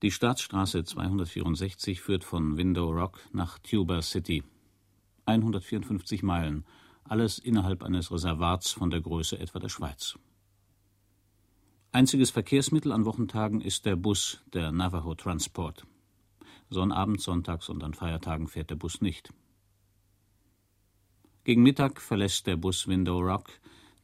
[0.00, 4.44] Die Staatsstraße 264 führt von Window Rock nach Tuba City.
[5.26, 6.64] 154 Meilen,
[7.02, 10.16] alles innerhalb eines Reservats von der Größe etwa der Schweiz.
[11.90, 15.84] Einziges Verkehrsmittel an Wochentagen ist der Bus der Navajo Transport.
[16.70, 19.34] Sonnabends, sonntags und an Feiertagen fährt der Bus nicht.
[21.42, 23.50] Gegen Mittag verlässt der Bus Window Rock,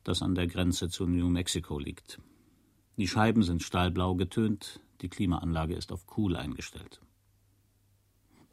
[0.02, 2.18] das an der Grenze zu New Mexico liegt.
[2.96, 7.00] Die Scheiben sind stahlblau getönt, die Klimaanlage ist auf cool eingestellt.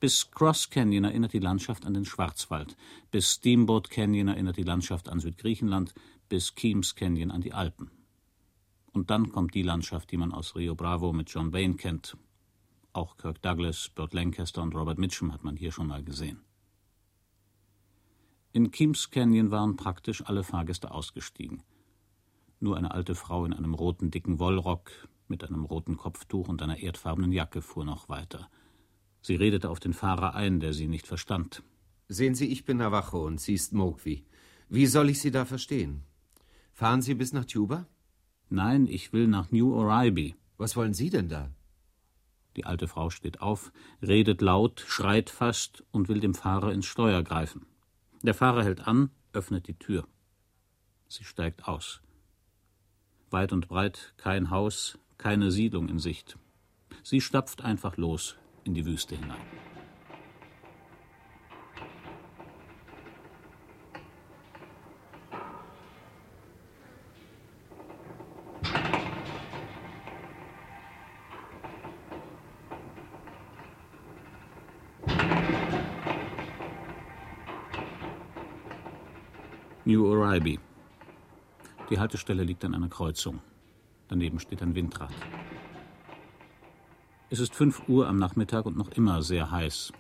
[0.02, 2.76] Bis Cross Canyon erinnert die Landschaft an den Schwarzwald,
[3.10, 5.94] bis Steamboat Canyon erinnert die Landschaft an Südgriechenland,
[6.28, 7.90] bis Keams Canyon an die Alpen.
[8.92, 12.18] Und dann kommt die Landschaft, die man aus Rio Bravo mit John Bain kennt.
[12.92, 16.42] Auch Kirk Douglas, Burt Lancaster und Robert Mitchum hat man hier schon mal gesehen.
[18.52, 21.64] In Keams Canyon waren praktisch alle Fahrgäste ausgestiegen.
[22.60, 24.92] Nur eine alte Frau in einem roten dicken Wollrock
[25.32, 28.50] mit einem roten Kopftuch und einer erdfarbenen Jacke fuhr noch weiter.
[29.22, 31.64] Sie redete auf den Fahrer ein, der sie nicht verstand.
[32.08, 34.26] Sehen Sie, ich bin Navajo und sie ist Mogwi.
[34.70, 36.04] Wie soll ich Sie da verstehen?
[36.74, 37.88] Fahren Sie bis nach Tuba?
[38.50, 40.36] Nein, ich will nach New Oribe.
[40.58, 41.50] Was wollen Sie denn da?
[42.58, 47.24] Die alte Frau steht auf, redet laut, schreit fast und will dem Fahrer ins Steuer
[47.24, 47.66] greifen.
[48.22, 50.06] Der Fahrer hält an, öffnet die Tür.
[51.08, 52.02] Sie steigt aus.
[53.30, 56.36] Weit und breit kein Haus, keine Siedlung in Sicht.
[57.04, 59.38] Sie stapft einfach los in die Wüste hinein.
[79.86, 80.58] New Oribe.
[81.92, 83.42] Die Haltestelle liegt an einer Kreuzung.
[84.12, 85.14] Daneben steht ein Windrad.
[87.30, 89.94] Es ist fünf Uhr am Nachmittag und noch immer sehr heiß.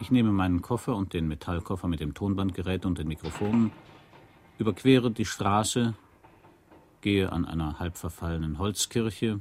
[0.00, 3.72] Ich nehme meinen Koffer und den Metallkoffer mit dem Tonbandgerät und den Mikrofonen,
[4.56, 5.92] überquere die Straße,
[7.02, 9.40] gehe an einer halb verfallenen Holzkirche,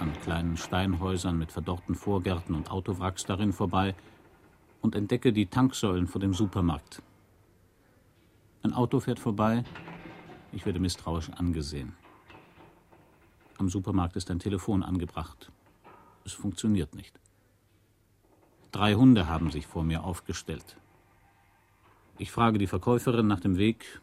[0.00, 3.94] an kleinen Steinhäusern mit verdorrten Vorgärten und Autowracks darin vorbei
[4.80, 7.00] und entdecke die Tanksäulen vor dem Supermarkt.
[8.64, 9.62] Ein Auto fährt vorbei.
[10.50, 11.94] Ich werde misstrauisch angesehen.
[13.58, 15.50] Am Supermarkt ist ein Telefon angebracht.
[16.24, 17.18] Es funktioniert nicht.
[18.70, 20.76] Drei Hunde haben sich vor mir aufgestellt.
[22.18, 24.02] Ich frage die Verkäuferin nach dem Weg.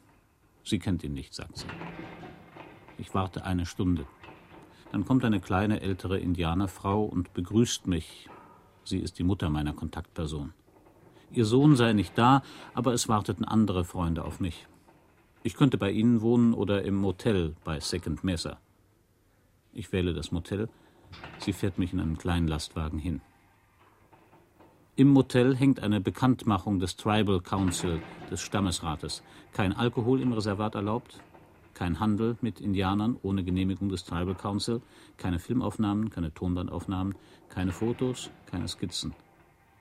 [0.63, 1.67] Sie kennt ihn nicht, sagt sie.
[2.97, 4.07] Ich warte eine Stunde.
[4.91, 8.29] Dann kommt eine kleine ältere Indianerfrau und begrüßt mich.
[8.83, 10.53] Sie ist die Mutter meiner Kontaktperson.
[11.31, 12.41] Ihr Sohn sei nicht da,
[12.73, 14.67] aber es warteten andere Freunde auf mich.
[15.43, 18.59] Ich könnte bei ihnen wohnen oder im Motel bei Second Mesa.
[19.73, 20.69] Ich wähle das Motel.
[21.39, 23.21] Sie fährt mich in einen kleinen Lastwagen hin.
[24.95, 29.23] Im Motel hängt eine Bekanntmachung des Tribal Council, des Stammesrates.
[29.51, 31.19] Kein Alkohol im Reservat erlaubt,
[31.73, 34.81] kein Handel mit Indianern ohne Genehmigung des Tribal Council,
[35.17, 37.15] keine Filmaufnahmen, keine Tonbandaufnahmen,
[37.49, 39.15] keine Fotos, keine Skizzen,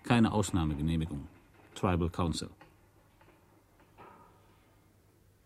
[0.02, 1.28] keine Ausnahmegenehmigung.
[1.74, 2.48] Tribal Council.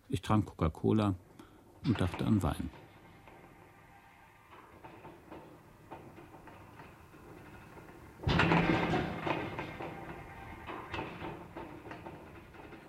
[0.08, 1.14] Ich trank Coca-Cola
[1.84, 2.70] und dachte an Wein.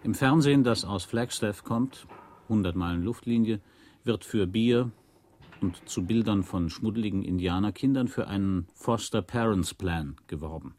[0.07, 2.07] Im Fernsehen, das aus Flagstaff kommt,
[2.44, 3.59] 100 Meilen Luftlinie,
[4.06, 4.90] wird für Bier
[5.59, 10.75] und zu Bildern von schmuddeligen Indianerkindern für einen Foster Parents Plan geworben.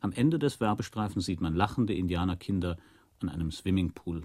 [0.00, 2.76] Am Ende des Werbestreifens sieht man lachende Indianerkinder
[3.18, 4.22] an einem Swimmingpool.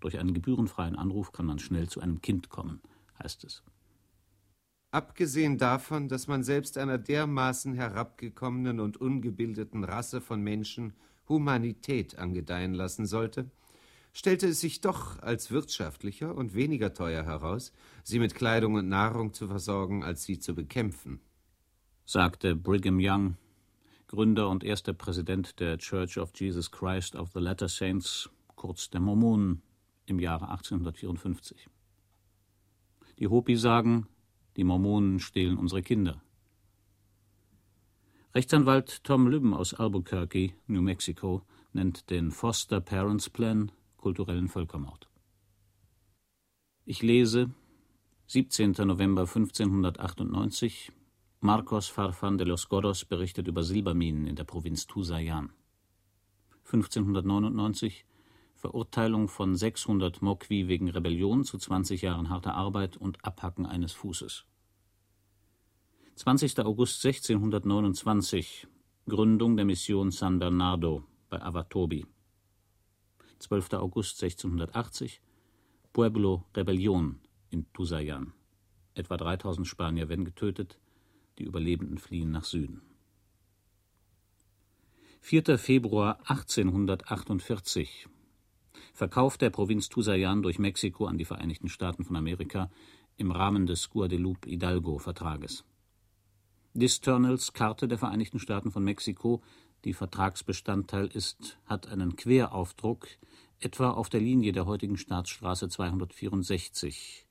[0.00, 2.80] Durch einen gebührenfreien Anruf kann man schnell zu einem Kind kommen,
[3.22, 3.62] heißt es.
[4.90, 10.94] Abgesehen davon, dass man selbst einer dermaßen herabgekommenen und ungebildeten Rasse von Menschen
[11.28, 13.50] Humanität angedeihen lassen sollte,
[14.12, 17.72] stellte es sich doch als wirtschaftlicher und weniger teuer heraus,
[18.04, 21.20] sie mit Kleidung und Nahrung zu versorgen, als sie zu bekämpfen,
[22.04, 23.36] sagte Brigham Young,
[24.06, 29.00] Gründer und erster Präsident der Church of Jesus Christ of the Latter Saints, kurz der
[29.00, 29.62] Mormonen,
[30.06, 31.68] im Jahre 1854.
[33.18, 34.06] Die Hopi sagen,
[34.56, 36.22] die Mormonen stehlen unsere Kinder.
[38.36, 41.42] Rechtsanwalt Tom Lübben aus Albuquerque, New Mexico,
[41.72, 45.08] nennt den Foster Parents Plan kulturellen Völkermord.
[46.84, 47.54] Ich lese
[48.26, 48.72] 17.
[48.72, 50.90] November 1598
[51.42, 55.52] Marcos Farfan de los Godos berichtet über Silberminen in der Provinz Tusayan.
[56.64, 58.04] 1599
[58.56, 64.44] Verurteilung von 600 Mokwi wegen Rebellion zu 20 Jahren harter Arbeit und Abhacken eines Fußes.
[66.16, 66.60] 20.
[66.60, 68.68] August 1629
[69.08, 72.06] Gründung der Mission San Bernardo bei Avatobi
[73.40, 73.72] 12.
[73.72, 75.20] August 1680
[75.92, 77.18] Pueblo Rebellion
[77.50, 78.32] in Tusayan.
[78.94, 80.78] Etwa 3000 Spanier werden getötet,
[81.40, 82.82] die Überlebenden fliehen nach Süden.
[85.20, 85.58] 4.
[85.58, 88.06] Februar 1848
[88.92, 92.70] Verkauf der Provinz Tusayan durch Mexiko an die Vereinigten Staaten von Amerika
[93.16, 95.64] im Rahmen des Guadeloupe-Hidalgo-Vertrages.
[96.76, 99.40] Disturnals Karte der Vereinigten Staaten von Mexiko,
[99.84, 103.06] die Vertragsbestandteil ist, hat einen Queraufdruck,
[103.60, 107.28] etwa auf der Linie der heutigen Staatsstraße 264.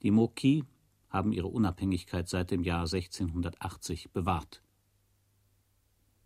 [0.00, 0.64] Die Moqui
[1.10, 4.62] haben ihre Unabhängigkeit seit dem Jahr 1680 bewahrt.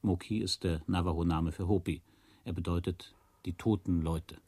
[0.02, 2.00] Moqui ist der Navajo-Name für Hopi.
[2.44, 3.12] Er bedeutet
[3.44, 4.40] die toten Leute.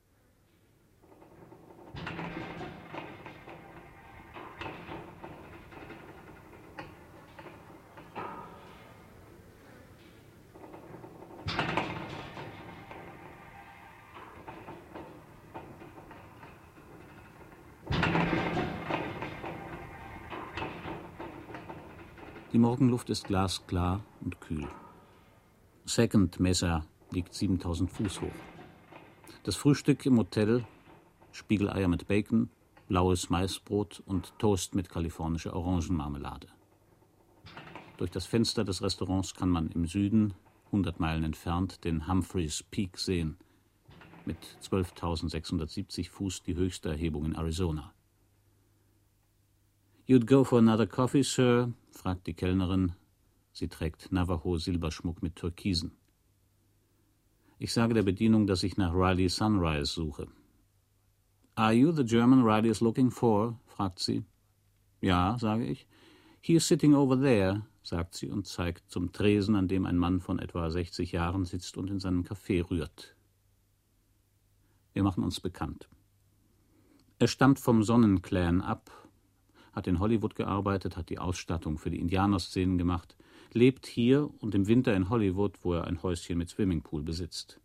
[22.59, 24.67] Die Morgenluft ist glasklar und kühl.
[25.85, 28.33] Second Mesa liegt 7000 Fuß hoch.
[29.45, 30.65] Das Frühstück im Hotel:
[31.31, 32.51] Spiegeleier mit Bacon,
[32.89, 36.49] blaues Maisbrot und Toast mit kalifornischer Orangenmarmelade.
[37.97, 40.35] Durch das Fenster des Restaurants kann man im Süden,
[40.73, 43.37] 100 Meilen entfernt, den Humphreys Peak sehen,
[44.25, 47.95] mit 12.670 Fuß die höchste Erhebung in Arizona.
[50.09, 51.73] You'd go for another coffee, Sir?
[51.99, 52.93] Fragt die Kellnerin.
[53.53, 55.91] Sie trägt Navajo-Silberschmuck mit Türkisen.
[57.59, 60.29] Ich sage der Bedienung, dass ich nach Riley Sunrise suche.
[61.57, 63.59] Are you the German Riley is looking for?
[63.67, 64.25] fragt sie.
[65.01, 65.89] Ja, sage ich.
[66.41, 70.21] He is sitting over there, sagt sie und zeigt zum Tresen, an dem ein Mann
[70.21, 73.17] von etwa 60 Jahren sitzt und in seinem Kaffee rührt.
[74.93, 75.89] Wir machen uns bekannt.
[77.19, 79.08] Er stammt vom Sonnenclan ab
[79.79, 83.17] hat in Hollywood gearbeitet, hat die Ausstattung für die Indianerszenen gemacht,
[83.53, 87.61] lebt hier und im Winter in Hollywood, wo er ein Häuschen mit Swimmingpool besitzt.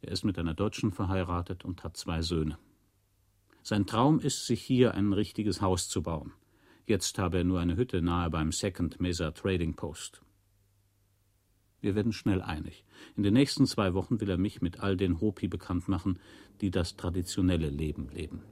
[0.00, 2.58] Er ist mit einer Deutschen verheiratet und hat zwei Söhne.
[3.62, 6.32] Sein Traum ist, sich hier ein richtiges Haus zu bauen.
[6.86, 10.22] Jetzt habe er nur eine Hütte nahe beim Second Mesa Trading Post.
[11.80, 12.84] Wir werden schnell einig.
[13.16, 16.18] In den nächsten zwei Wochen will er mich mit all den Hopi bekannt machen,
[16.62, 18.42] die das traditionelle Leben leben.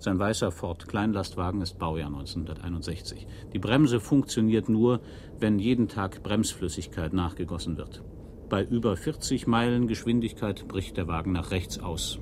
[0.00, 3.26] Sein weißer Ford Kleinlastwagen ist Baujahr 1961.
[3.52, 5.00] Die Bremse funktioniert nur,
[5.40, 8.04] wenn jeden Tag Bremsflüssigkeit nachgegossen wird.
[8.48, 12.20] Bei über 40 Meilen Geschwindigkeit bricht der Wagen nach rechts aus.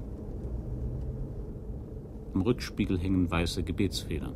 [2.34, 4.34] Am Rückspiegel hängen weiße Gebetsfedern.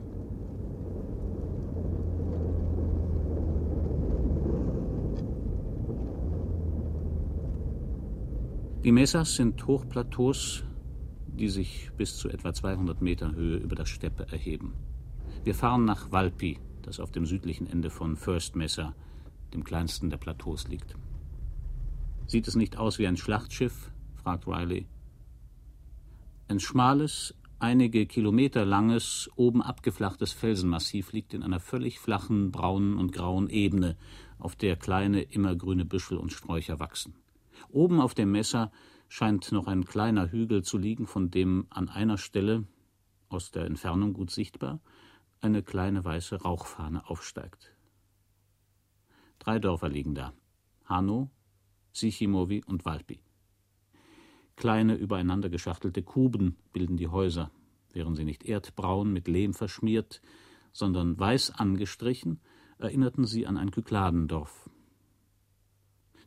[8.85, 10.65] Die Mesas sind Hochplateaus
[11.41, 14.75] die sich bis zu etwa 200 Meter Höhe über der Steppe erheben.
[15.43, 18.95] Wir fahren nach Valpi, das auf dem südlichen Ende von First Mesa,
[19.55, 20.97] dem kleinsten der Plateaus, liegt.
[22.27, 23.91] Sieht es nicht aus wie ein Schlachtschiff?
[24.23, 24.87] fragt Riley.
[26.49, 33.13] Ein schmales, einige Kilometer langes, oben abgeflachtes Felsenmassiv liegt in einer völlig flachen, braunen und
[33.13, 33.97] grauen Ebene,
[34.39, 37.15] auf der kleine, immergrüne Büschel und Sträucher wachsen.
[37.71, 38.71] Oben auf dem Messer
[39.11, 42.65] scheint noch ein kleiner Hügel zu liegen, von dem an einer Stelle,
[43.29, 44.81] aus der Entfernung gut sichtbar,
[45.41, 47.75] eine kleine weiße Rauchfahne aufsteigt.
[49.41, 50.33] Drei Dörfer liegen da:
[50.85, 51.29] Hano,
[51.93, 53.21] Sichimovi und Valpi.
[54.55, 57.51] Kleine, übereinander geschachtelte Kuben bilden die Häuser,
[57.93, 60.23] wären sie nicht erdbraun mit Lehm verschmiert,
[60.73, 62.41] sondern weiß angestrichen,
[62.79, 64.71] erinnerten sie an ein Kykladendorf.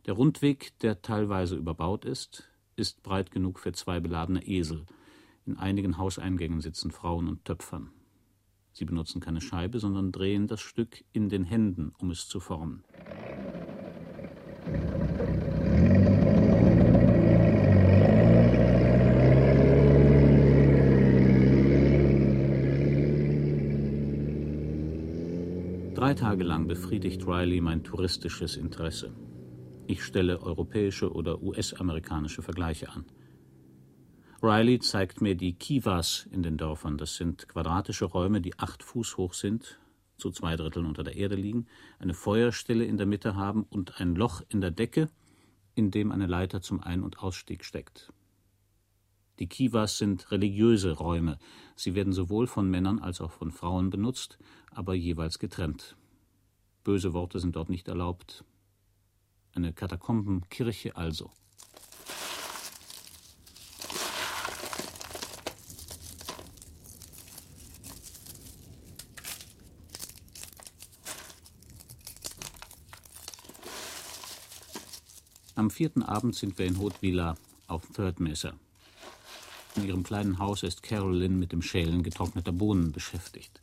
[0.06, 4.86] Der Rundweg, der teilweise überbaut ist, ist breit genug für zwei beladene Esel.
[5.46, 7.92] In einigen Hauseingängen sitzen Frauen und Töpfern.
[8.72, 12.84] Sie benutzen keine Scheibe, sondern drehen das Stück in den Händen, um es zu formen.
[25.94, 29.14] Drei Tage lang befriedigt Riley mein touristisches Interesse.
[29.86, 33.06] Ich stelle europäische oder US-amerikanische Vergleiche an.
[34.42, 36.98] Riley zeigt mir die Kivas in den Dörfern.
[36.98, 39.80] Das sind quadratische Räume, die acht Fuß hoch sind,
[40.18, 41.68] zu zwei Dritteln unter der Erde liegen,
[42.00, 45.10] eine Feuerstelle in der Mitte haben und ein Loch in der Decke,
[45.76, 48.12] in dem eine Leiter zum Ein- und Ausstieg steckt.
[49.40, 51.40] Die Kivas sind religiöse Räume.
[51.76, 54.38] Sie werden sowohl von Männern als auch von Frauen benutzt,
[54.72, 55.98] aber jeweils getrennt.
[56.84, 58.46] Böse Worte sind dort nicht erlaubt.
[59.56, 61.32] Eine Katakombenkirche also.
[75.56, 77.36] Am vierten Abend sind wir in Haute
[77.68, 78.54] auf Third Mesa.
[79.76, 83.62] In ihrem kleinen Haus ist Carolyn mit dem Schälen getrockneter Bohnen beschäftigt.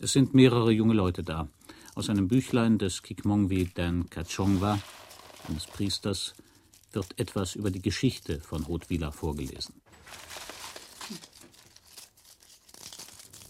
[0.00, 1.48] Es sind mehrere junge Leute da.
[1.94, 4.78] Aus einem Büchlein des Kikmongwi Dan Kachongwa,
[5.48, 6.34] eines Priesters,
[6.92, 9.74] wird etwas über die Geschichte von Haute-Villa vorgelesen.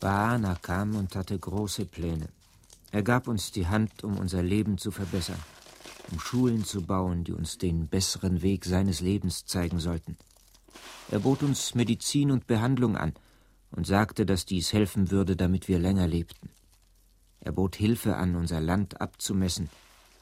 [0.01, 2.31] Baana kam und hatte große Pläne.
[2.91, 5.39] Er gab uns die Hand, um unser Leben zu verbessern,
[6.11, 10.17] um Schulen zu bauen, die uns den besseren Weg seines Lebens zeigen sollten.
[11.11, 13.13] Er bot uns Medizin und Behandlung an
[13.71, 16.51] und sagte, dass dies helfen würde, damit wir länger lebten.
[17.41, 19.71] Er bot Hilfe an, unser Land abzumessen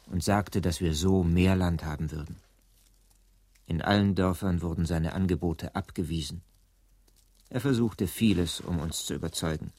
[0.07, 2.37] und sagte, dass wir so mehr Land haben würden.
[3.67, 6.43] In allen Dörfern wurden seine Angebote abgewiesen.
[7.51, 9.73] Er versuchte vieles, um uns zu überzeugen.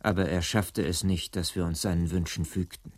[0.00, 2.92] Aber er schaffte es nicht, dass wir uns seinen Wünschen fügten.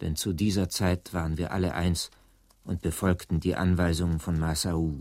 [0.00, 2.10] Denn zu dieser Zeit waren wir alle eins
[2.64, 5.00] und befolgten die Anweisungen von Masau.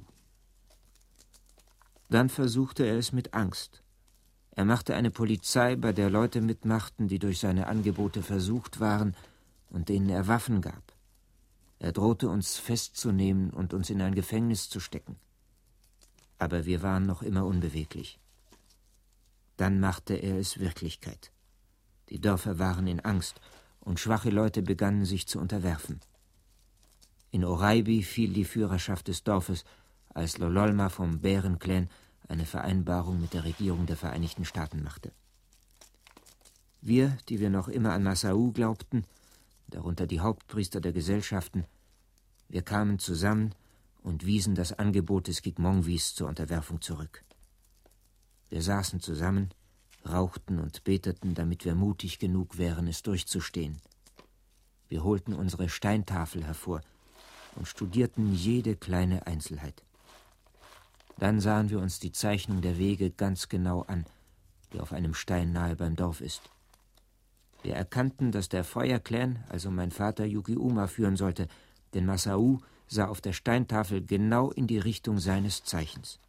[2.09, 3.81] Dann versuchte er es mit Angst.
[4.55, 9.15] Er machte eine Polizei, bei der Leute mitmachten, die durch seine Angebote versucht waren
[9.69, 10.93] und denen er Waffen gab.
[11.79, 15.17] Er drohte uns festzunehmen und uns in ein Gefängnis zu stecken.
[16.39, 18.17] Aber wir waren noch immer unbeweglich.
[19.57, 21.31] Dann machte er es Wirklichkeit.
[22.09, 23.41] Die Dörfer waren in Angst,
[23.81, 25.99] und schwache Leute begannen sich zu unterwerfen.
[27.29, 29.63] In Oraibi fiel die Führerschaft des Dorfes,
[30.09, 31.89] als Lololma vom Bärenclan
[32.27, 35.11] eine Vereinbarung mit der Regierung der Vereinigten Staaten machte.
[36.81, 39.05] Wir, die wir noch immer an Nassau glaubten,
[39.67, 41.65] darunter die Hauptpriester der Gesellschaften,
[42.47, 43.55] wir kamen zusammen
[44.03, 47.23] und wiesen das Angebot des Kikmongwis zur Unterwerfung zurück.
[48.49, 49.49] Wir saßen zusammen,
[50.07, 53.81] rauchten und beteten, damit wir mutig genug wären, es durchzustehen.
[54.87, 56.81] Wir holten unsere Steintafel hervor
[57.55, 59.84] und studierten jede kleine Einzelheit.
[61.17, 64.05] Dann sahen wir uns die Zeichnung der Wege ganz genau an,
[64.73, 66.49] die auf einem Stein nahe beim Dorf ist.
[67.63, 71.47] Wir erkannten, dass der Feuerclan, also mein Vater Yukiuma, führen sollte,
[71.93, 76.19] denn Masau sah auf der Steintafel genau in die Richtung seines Zeichens.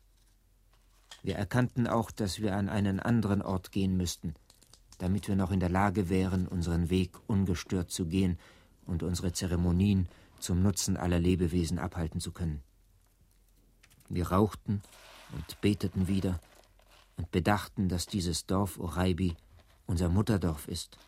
[1.22, 4.34] Wir erkannten auch, dass wir an einen anderen Ort gehen müssten,
[4.98, 8.38] damit wir noch in der Lage wären, unseren Weg ungestört zu gehen
[8.86, 12.62] und unsere Zeremonien zum Nutzen aller Lebewesen abhalten zu können.
[14.08, 14.82] Wir rauchten
[15.32, 16.40] und beteten wieder
[17.16, 19.36] und bedachten, dass dieses Dorf Oraibi
[19.86, 20.98] unser Mutterdorf ist.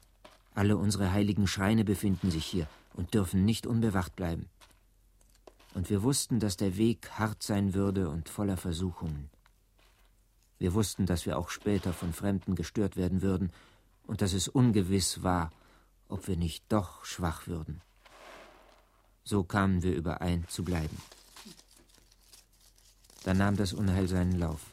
[0.54, 4.48] Alle unsere heiligen Schreine befinden sich hier und dürfen nicht unbewacht bleiben.
[5.74, 9.30] Und wir wussten, dass der Weg hart sein würde und voller Versuchungen.
[10.58, 13.52] Wir wussten, dass wir auch später von Fremden gestört werden würden
[14.06, 15.52] und dass es ungewiss war,
[16.08, 17.80] ob wir nicht doch schwach würden.
[19.22, 20.96] So kamen wir überein zu bleiben.
[23.28, 24.64] Dann nahm das Unheil seinen Lauf.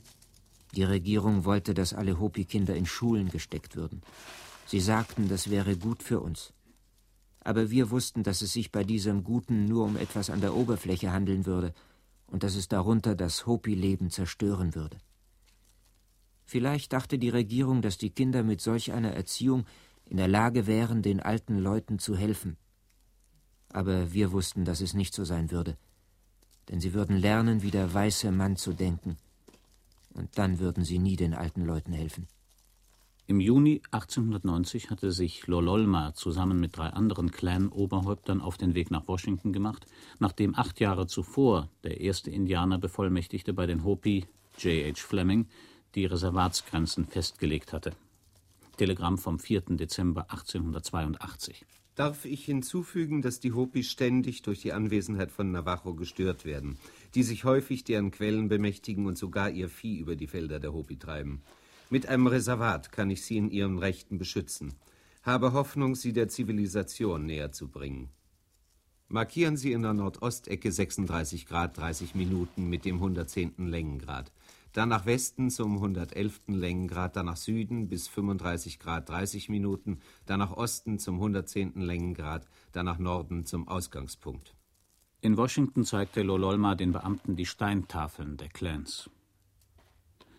[0.76, 4.02] Die Regierung wollte, dass alle Hopi-Kinder in Schulen gesteckt würden.
[4.66, 6.54] Sie sagten, das wäre gut für uns.
[7.42, 11.12] Aber wir wussten, dass es sich bei diesem Guten nur um etwas an der Oberfläche
[11.12, 11.74] handeln würde
[12.28, 15.00] und dass es darunter das Hopi-Leben zerstören würde.
[16.46, 19.66] Vielleicht dachte die Regierung, dass die Kinder mit solch einer Erziehung
[20.06, 22.56] in der Lage wären, den alten Leuten zu helfen.
[23.68, 25.76] Aber wir wussten, dass es nicht so sein würde
[26.70, 29.18] denn sie würden lernen, wie der weiße Mann zu denken.
[30.14, 32.28] Und dann würden sie nie den alten Leuten helfen.
[33.28, 39.08] Im Juni 1890 hatte sich Lololma zusammen mit drei anderen Clan-Oberhäuptern auf den Weg nach
[39.08, 39.88] Washington gemacht,
[40.20, 44.28] nachdem acht Jahre zuvor der erste Indianerbevollmächtigte bei den Hopi,
[44.60, 45.02] J.H.
[45.02, 45.48] Fleming,
[45.96, 47.94] die Reservatsgrenzen festgelegt hatte.
[48.78, 49.62] Telegramm vom 4.
[49.70, 51.66] Dezember 1882.
[51.96, 56.78] Darf ich hinzufügen, dass die Hopi ständig durch die Anwesenheit von Navajo gestört werden,
[57.16, 60.98] die sich häufig deren Quellen bemächtigen und sogar ihr Vieh über die Felder der Hopi
[60.98, 61.42] treiben.
[61.90, 64.74] Mit einem Reservat kann ich sie in ihren Rechten beschützen.
[65.24, 68.10] Habe Hoffnung, sie der Zivilisation näher zu bringen.
[69.08, 73.54] Markieren Sie in der Nordostecke 36 Grad 30 Minuten mit dem 110.
[73.70, 74.32] Längengrad
[74.75, 76.41] dann nach Westen zum 111.
[76.48, 81.79] Längengrad, dann nach Süden bis 35 Grad 30 Minuten, dann nach Osten zum 110.
[81.79, 84.53] Längengrad, dann nach Norden zum Ausgangspunkt.
[85.22, 89.10] In Washington zeigte Lololma den Beamten die Steintafeln der Clans.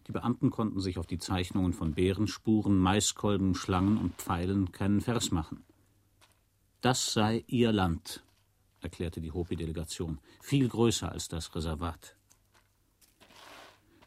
[0.07, 5.31] Die Beamten konnten sich auf die Zeichnungen von Bärenspuren, Maiskolben, Schlangen und Pfeilen keinen Vers
[5.31, 5.65] machen.
[6.83, 8.23] Das sei ihr Land,
[8.83, 12.16] erklärte die Hopi-Delegation, viel größer als das Reservat.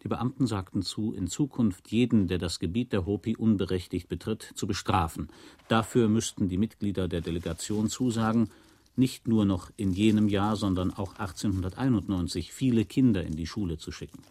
[0.03, 4.65] Die Beamten sagten zu, in Zukunft jeden, der das Gebiet der Hopi unberechtigt betritt, zu
[4.65, 5.27] bestrafen.
[5.67, 8.49] Dafür müssten die Mitglieder der Delegation zusagen,
[8.95, 13.91] nicht nur noch in jenem Jahr, sondern auch 1891 viele Kinder in die Schule zu
[13.91, 14.21] schicken.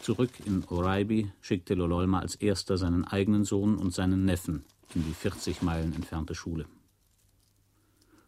[0.00, 5.14] Zurück in Oraibi schickte Lololma als erster seinen eigenen Sohn und seinen Neffen in die
[5.14, 6.66] 40 Meilen entfernte Schule.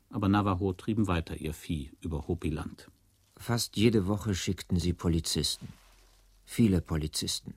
[0.08, 2.88] Aber Navajo trieben weiter ihr Vieh über Hopiland.
[3.38, 5.68] Fast jede Woche schickten sie Polizisten.
[6.44, 7.54] Viele Polizisten.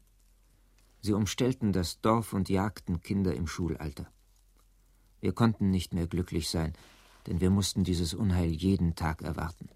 [1.02, 4.08] Sie umstellten das Dorf und jagten Kinder im Schulalter.
[5.22, 6.74] Wir konnten nicht mehr glücklich sein,
[7.28, 9.70] denn wir mussten dieses Unheil jeden Tag erwarten.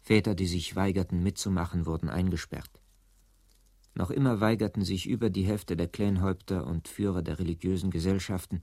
[0.00, 2.70] Väter, die sich weigerten mitzumachen, wurden eingesperrt.
[3.94, 8.62] Noch immer weigerten sich über die Hälfte der Clanhäupter und Führer der religiösen Gesellschaften,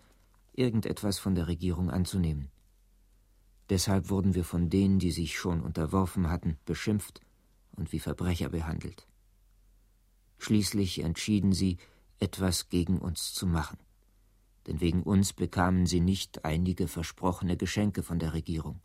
[0.54, 2.50] irgendetwas von der Regierung anzunehmen.
[3.70, 7.22] Deshalb wurden wir von denen, die sich schon unterworfen hatten, beschimpft
[7.72, 9.08] und wie Verbrecher behandelt.
[10.38, 11.78] Schließlich entschieden sie,
[12.20, 13.78] etwas gegen uns zu machen
[14.68, 18.82] denn wegen uns bekamen sie nicht einige versprochene Geschenke von der Regierung.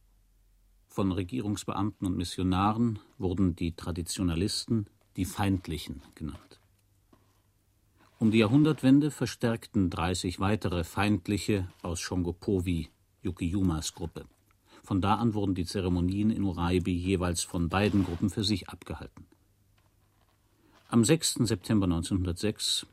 [0.86, 4.86] Von Regierungsbeamten und Missionaren wurden die Traditionalisten
[5.16, 6.60] die Feindlichen genannt.
[8.18, 12.88] Um die Jahrhundertwende verstärkten 30 weitere Feindliche aus Shongopovi
[13.22, 14.26] Yukiyumas Gruppe.
[14.82, 19.26] Von da an wurden die Zeremonien in Uraibi jeweils von beiden Gruppen für sich abgehalten.
[20.88, 21.34] Am 6.
[21.44, 22.86] September 1906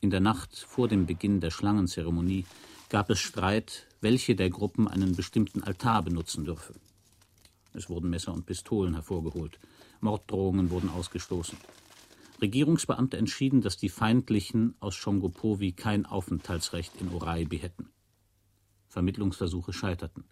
[0.00, 2.46] in der Nacht vor dem Beginn der Schlangenzeremonie
[2.88, 6.74] gab es Streit, welche der Gruppen einen bestimmten Altar benutzen dürfe.
[7.72, 9.60] Es wurden Messer und Pistolen hervorgeholt.
[10.00, 11.56] Morddrohungen wurden ausgestoßen.
[12.40, 17.90] Regierungsbeamte entschieden, dass die Feindlichen aus Shongopovi kein Aufenthaltsrecht in Oraibi hätten.
[18.88, 20.24] Vermittlungsversuche scheiterten.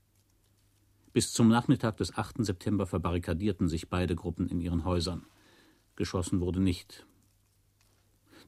[1.18, 2.44] Bis zum Nachmittag des 8.
[2.46, 5.26] September verbarrikadierten sich beide Gruppen in ihren Häusern.
[5.96, 7.07] Geschossen wurde nicht.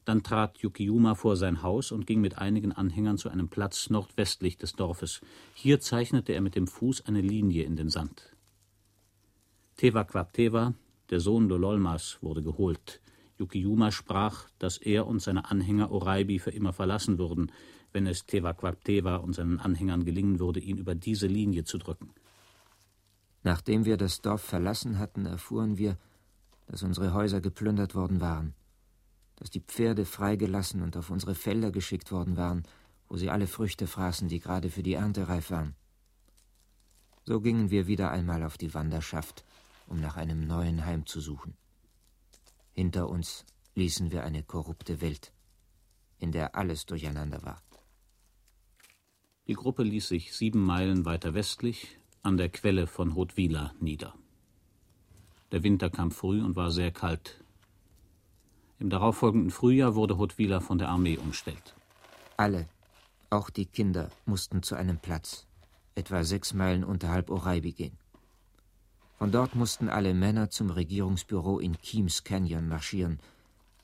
[0.05, 4.57] Dann trat Yukiyuma vor sein Haus und ging mit einigen Anhängern zu einem Platz nordwestlich
[4.57, 5.21] des Dorfes.
[5.53, 8.37] Hier zeichnete er mit dem Fuß eine Linie in den Sand.
[9.77, 10.75] Tewakwaptewa,
[11.11, 13.01] der Sohn Lololmas, wurde geholt.
[13.37, 17.51] Yukiyuma sprach, dass er und seine Anhänger Oraibi für immer verlassen würden,
[17.93, 22.15] wenn es Tewakwaptewa und seinen Anhängern gelingen würde, ihn über diese Linie zu drücken.
[23.43, 25.97] Nachdem wir das Dorf verlassen hatten, erfuhren wir,
[26.67, 28.55] dass unsere Häuser geplündert worden waren
[29.41, 32.63] dass die Pferde freigelassen und auf unsere Felder geschickt worden waren,
[33.09, 35.75] wo sie alle Früchte fraßen, die gerade für die Ernte reif waren.
[37.25, 39.45] So gingen wir wieder einmal auf die Wanderschaft,
[39.87, 41.57] um nach einem neuen Heim zu suchen.
[42.73, 45.33] Hinter uns ließen wir eine korrupte Welt,
[46.19, 47.63] in der alles durcheinander war.
[49.47, 54.15] Die Gruppe ließ sich sieben Meilen weiter westlich an der Quelle von Rotwila nieder.
[55.53, 57.41] Der Winter kam früh und war sehr kalt,
[58.81, 61.75] im darauffolgenden Frühjahr wurde Hotwila von der Armee umstellt.
[62.39, 62.67] Alle,
[63.29, 65.47] auch die Kinder, mussten zu einem Platz,
[65.95, 67.99] etwa sechs Meilen unterhalb Oraibi gehen.
[69.19, 73.21] Von dort mussten alle Männer zum Regierungsbüro in Keams Canyon marschieren,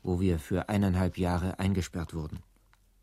[0.02, 2.38] wo wir für eineinhalb Jahre eingesperrt wurden,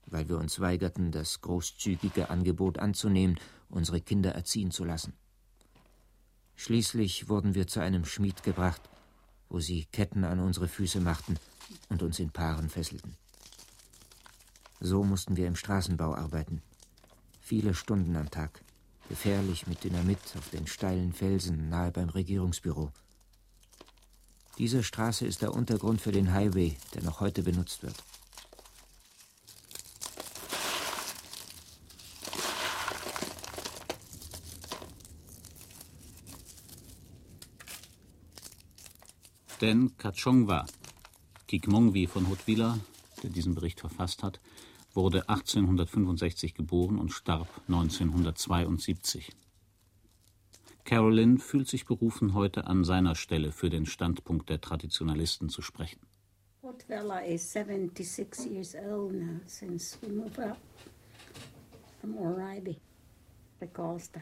[0.08, 5.14] weil wir uns weigerten, das großzügige Angebot anzunehmen, unsere Kinder erziehen zu lassen.
[6.56, 8.82] Schließlich wurden wir zu einem Schmied gebracht,
[9.50, 11.38] wo sie Ketten an unsere Füße machten
[11.90, 13.16] und uns in Paaren fesselten.
[14.80, 16.62] So mussten wir im Straßenbau arbeiten.
[17.42, 18.62] Viele Stunden am Tag.
[19.10, 22.92] Gefährlich mit Dynamit auf den steilen Felsen nahe beim Regierungsbüro.
[24.58, 27.96] Diese Straße ist der Untergrund für den Highway, der noch heute benutzt wird.
[39.64, 40.66] Denn Kachongwa
[41.48, 42.80] Kikmongwi von Hotwila,
[43.24, 44.42] der diesen Bericht verfasst hat,
[44.94, 49.32] wurde 1865 geboren und starb 1972.
[50.84, 56.02] Carolyn fühlt sich berufen, heute an seiner Stelle für den Standpunkt der Traditionalisten zu sprechen.
[56.62, 60.58] Hotwila is 76 years old now since we moved up
[62.02, 62.18] from
[63.62, 64.20] because the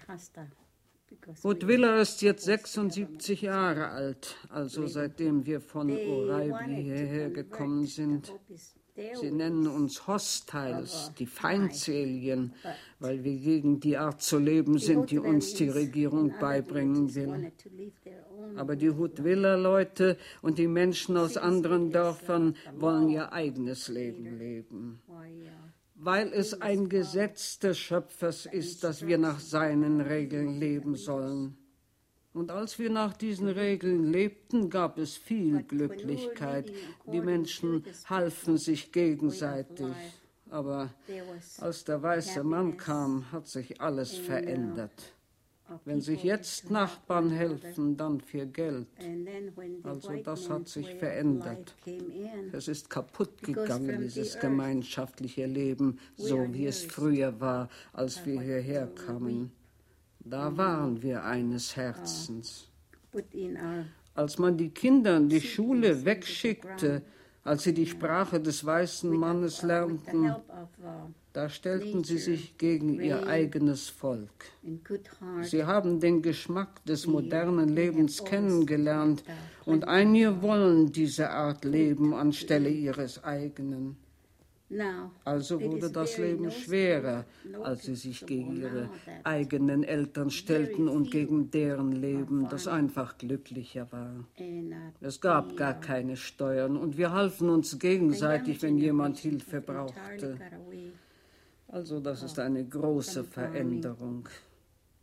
[1.41, 8.33] Woodwiller ist jetzt 76 Jahre alt, also seitdem wir von Oraibi hierher gekommen sind,
[9.13, 12.53] Sie nennen uns Hostiles, die Feindselien,
[12.99, 17.51] weil wir gegen die Art zu leben sind, die uns die Regierung beibringen will.
[18.57, 25.01] Aber die Hutwiller-Leute und die Menschen aus anderen Dörfern wollen ihr eigenes Leben leben.
[26.03, 31.55] Weil es ein Gesetz des Schöpfers ist, dass wir nach seinen Regeln leben sollen.
[32.33, 36.71] Und als wir nach diesen Regeln lebten, gab es viel Glücklichkeit.
[37.05, 39.93] Die Menschen halfen sich gegenseitig.
[40.49, 40.89] Aber
[41.59, 45.13] als der weiße Mann kam, hat sich alles verändert.
[45.85, 48.87] Wenn sich jetzt Nachbarn helfen, dann für Geld.
[49.83, 51.75] Also das hat sich verändert.
[52.51, 58.87] Es ist kaputt gegangen, dieses gemeinschaftliche Leben, so wie es früher war, als wir hierher
[58.87, 59.51] kamen.
[60.19, 62.69] Da waren wir eines Herzens.
[64.13, 67.01] Als man die Kinder in die Schule wegschickte,
[67.43, 70.35] als sie die Sprache des weißen Mannes lernten,
[71.33, 74.51] da stellten sie sich gegen ihr eigenes Volk.
[75.41, 79.23] Sie haben den Geschmack des modernen Lebens kennengelernt
[79.65, 83.95] und einige wollen diese Art leben anstelle ihres eigenen.
[85.25, 87.25] Also wurde das Leben schwerer,
[87.61, 88.89] als sie sich gegen ihre
[89.23, 94.25] eigenen Eltern stellten und gegen deren Leben, das einfach glücklicher war.
[95.01, 100.39] Es gab gar keine Steuern und wir halfen uns gegenseitig, wenn jemand Hilfe brauchte.
[101.67, 104.27] Also das ist eine große Veränderung.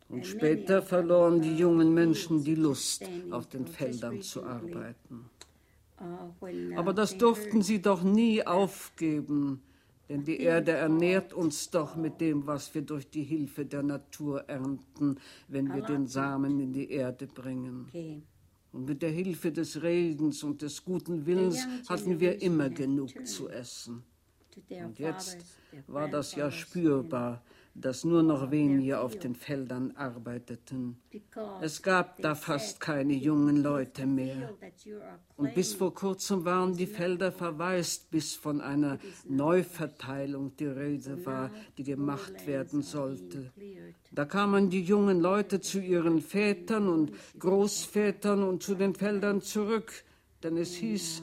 [0.08, 5.28] Und später verloren die jungen Menschen die Lust, auf den Feldern zu arbeiten.
[6.76, 9.62] Aber das durften sie doch nie aufgeben,
[10.08, 14.48] denn die Erde ernährt uns doch mit dem, was wir durch die Hilfe der Natur
[14.48, 17.90] ernten, wenn wir den Samen in die Erde bringen.
[18.72, 23.48] Und mit der Hilfe des Regens und des guten Willens hatten wir immer genug zu
[23.48, 24.02] essen.
[24.70, 25.38] Und jetzt
[25.86, 27.42] war das ja spürbar,
[27.74, 30.98] dass nur noch wenige auf den Feldern arbeiteten.
[31.60, 34.54] Es gab da fast keine jungen Leute mehr.
[35.36, 41.50] Und bis vor kurzem waren die Felder verwaist, bis von einer Neuverteilung die Rede war,
[41.76, 43.52] die gemacht werden sollte.
[44.12, 49.92] Da kamen die jungen Leute zu ihren Vätern und Großvätern und zu den Feldern zurück,
[50.42, 51.22] denn es hieß,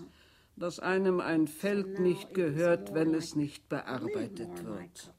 [0.58, 5.15] dass einem ein Feld nicht gehört, wenn es nicht bearbeitet wird.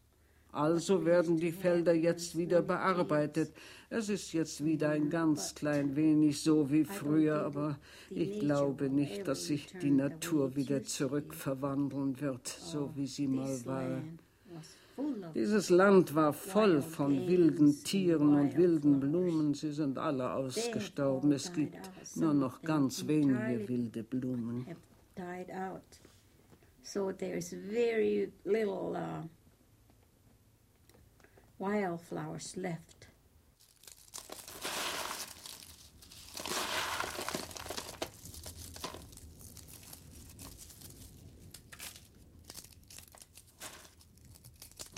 [0.56, 3.52] Also werden die Felder jetzt wieder bearbeitet.
[3.90, 9.28] Es ist jetzt wieder ein ganz klein wenig so wie früher, aber ich glaube nicht,
[9.28, 14.02] dass sich die Natur wieder zurückverwandeln wird, so wie sie mal war.
[15.34, 19.52] Dieses Land war voll von wilden Tieren und wilden Blumen.
[19.52, 21.32] Sie sind alle ausgestorben.
[21.32, 24.66] Es gibt nur noch ganz wenige wilde Blumen.
[26.82, 29.24] So there's very little uh,
[31.58, 33.08] wildflowers left.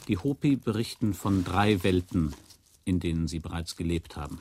[0.08, 2.34] Die Hopi berichten von drei Welten,
[2.86, 4.40] in denen sie bereits gelebt haben.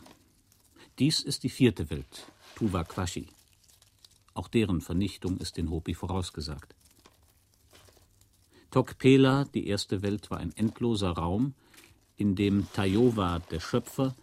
[0.98, 3.28] Dies ist die vierte Welt, Tuwakwashi.
[4.34, 6.74] Auch deren Vernichtung ist den Hopi vorausgesagt.
[8.72, 11.54] Tokpela, die erste Welt, war ein endloser Raum,
[12.18, 14.16] in dem Tayowa, der Schöpfer,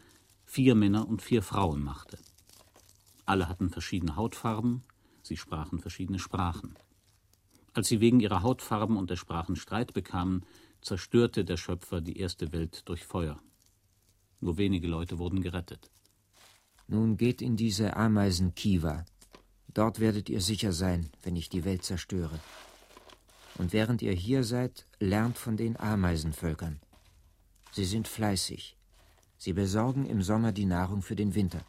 [0.45, 2.19] vier Männer und vier Frauen machte.
[3.25, 4.83] Alle hatten verschiedene Hautfarben,
[5.23, 6.75] sie sprachen verschiedene Sprachen.
[7.73, 10.45] Als sie wegen ihrer Hautfarben und der Sprachen Streit bekamen,
[10.81, 13.41] zerstörte der Schöpfer die erste Welt durch Feuer.
[14.41, 15.91] Nur wenige Leute wurden gerettet.
[16.87, 19.07] Nun geht in diese Ameisen-Kiva.
[19.73, 22.39] Dort werdet ihr sicher sein, wenn ich die Welt zerstöre.
[23.57, 26.81] Und während ihr hier seid, lernt von den Ameisenvölkern.
[27.75, 28.77] Sie sind fleißig.
[29.37, 31.67] Sie besorgen im Sommer die Nahrung für den Winter.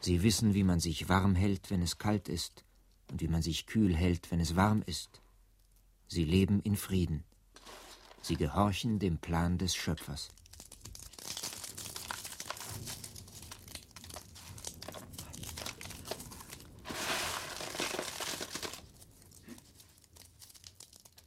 [0.00, 2.64] Sie wissen, wie man sich warm hält, wenn es kalt ist,
[3.08, 5.20] und wie man sich kühl hält, wenn es warm ist.
[6.08, 7.22] Sie leben in Frieden.
[8.22, 10.30] Sie gehorchen dem Plan des Schöpfers.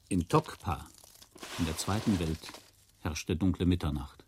[0.10, 0.90] In Tokpa,
[1.58, 2.61] in der zweiten Welt,
[3.02, 4.26] herrschte dunkle Mitternacht.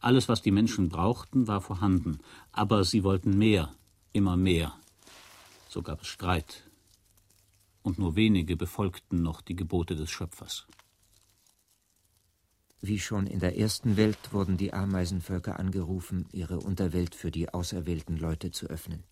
[0.00, 2.18] Alles, was die Menschen brauchten, war vorhanden,
[2.52, 3.74] aber sie wollten mehr,
[4.12, 4.74] immer mehr.
[5.68, 6.64] So gab es Streit,
[7.82, 10.66] und nur wenige befolgten noch die Gebote des Schöpfers.
[12.80, 18.18] Wie schon in der ersten Welt wurden die Ameisenvölker angerufen, ihre Unterwelt für die auserwählten
[18.18, 19.04] Leute zu öffnen.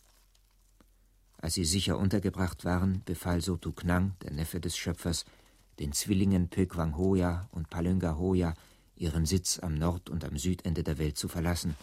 [1.38, 5.24] Als sie sicher untergebracht waren, befahl Sotu Knang, der Neffe des Schöpfers,
[5.82, 8.54] den Zwillingen Pökwang Hoya und Palönga Hoya
[8.94, 11.74] ihren Sitz am Nord- und am Südende der Welt zu verlassen,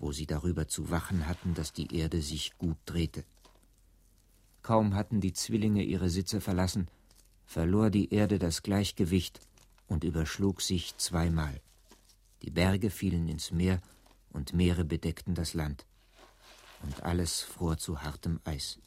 [0.00, 3.24] wo sie darüber zu wachen hatten, dass die Erde sich gut drehte.
[4.62, 6.88] Kaum hatten die Zwillinge ihre Sitze verlassen,
[7.46, 9.38] verlor die Erde das Gleichgewicht
[9.86, 11.60] und überschlug sich zweimal.
[12.42, 13.80] Die Berge fielen ins Meer
[14.30, 15.86] und Meere bedeckten das Land.
[16.82, 18.80] Und alles fror zu hartem Eis.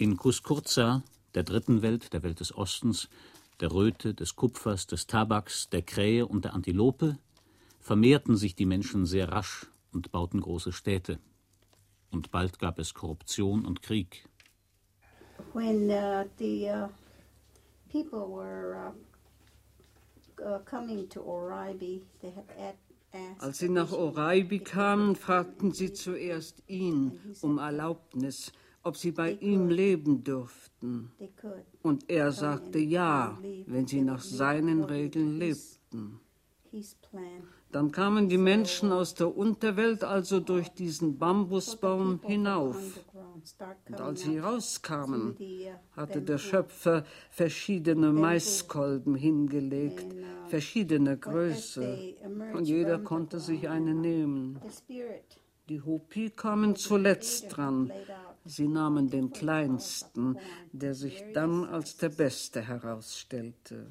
[0.00, 1.02] In Kuskurza,
[1.34, 3.10] der dritten Welt, der Welt des Ostens,
[3.60, 7.18] der Röte, des Kupfers, des Tabaks, der Krähe und der Antilope,
[7.80, 11.18] vermehrten sich die Menschen sehr rasch und bauten große Städte.
[12.10, 14.26] Und bald gab es Korruption und Krieg.
[15.52, 16.88] When uh, the uh,
[17.92, 18.94] people were
[20.38, 22.74] uh, uh coming to Oraibi, they had
[23.12, 28.50] asked Als sie nach Oraibi kamen, fragten sie zuerst ihn um Erlaubnis,
[28.82, 31.12] ob sie bei ihm leben dürften.
[31.82, 36.20] Und er sagte ja, wenn sie nach seinen Regeln lebten.
[37.72, 43.00] Dann kamen die Menschen aus der Unterwelt also durch diesen Bambusbaum hinauf.
[43.88, 45.36] Und als sie rauskamen,
[45.92, 50.06] hatte der Schöpfer verschiedene Maiskolben hingelegt,
[50.48, 52.16] verschiedene Größe,
[52.54, 54.58] und jeder konnte sich eine nehmen.
[55.68, 57.92] Die Hopi kamen zuletzt dran,
[58.44, 60.38] Sie nahmen den kleinsten,
[60.72, 63.86] der sich dann als der beste herausstellte.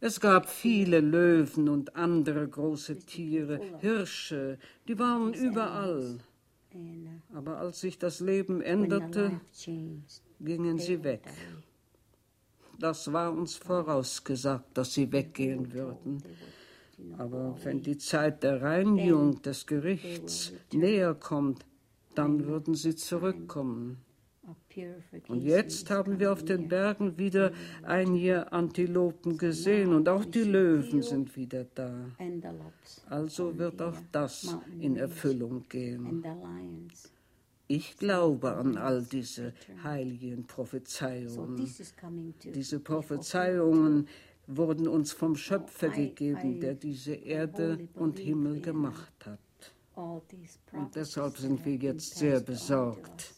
[0.00, 6.18] Es gab viele Löwen und andere große Tiere, Hirsche, die waren überall.
[7.34, 9.40] Aber als sich das Leben änderte,
[10.40, 11.22] gingen sie weg.
[12.78, 16.22] Das war uns vorausgesagt, dass sie weggehen würden.
[17.18, 21.64] Aber wenn die Zeit der Reinigung des Gerichts näher kommt,
[22.14, 24.04] dann würden sie zurückkommen.
[25.28, 31.02] Und jetzt haben wir auf den Bergen wieder einige Antilopen gesehen und auch die Löwen
[31.02, 32.06] sind wieder da.
[33.08, 36.24] Also wird auch das in Erfüllung gehen.
[37.68, 41.64] Ich glaube an all diese heiligen Prophezeiungen.
[42.52, 44.08] Diese Prophezeiungen
[44.46, 49.38] wurden uns vom Schöpfer gegeben, der diese Erde und Himmel gemacht hat.
[49.94, 53.34] Und deshalb sind wir jetzt sehr besorgt,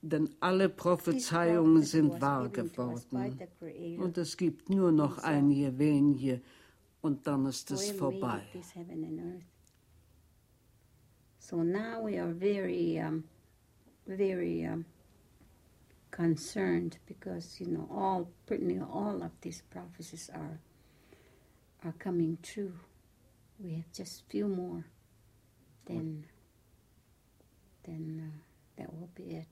[0.00, 3.38] denn alle Prophezeiungen sind wahr geworden.
[3.98, 6.40] Und es gibt nur noch einige wenige
[7.02, 8.42] und dann ist es vorbei.
[11.38, 13.24] So now we are very, um,
[14.06, 14.84] very um,
[16.10, 20.60] concerned because you know all, pretty all of these prophecies are
[21.84, 22.74] are coming true.
[23.58, 24.84] We have just few more
[27.88, 27.92] uh,
[28.76, 29.46] that will be it.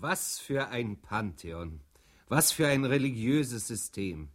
[0.00, 1.80] Was für ein Pantheon,
[2.28, 4.28] was für ein religiöses System,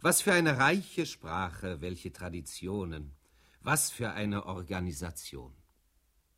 [0.00, 3.19] was für eine reiche Sprache, welche Traditionen.
[3.62, 5.52] Was für eine Organisation.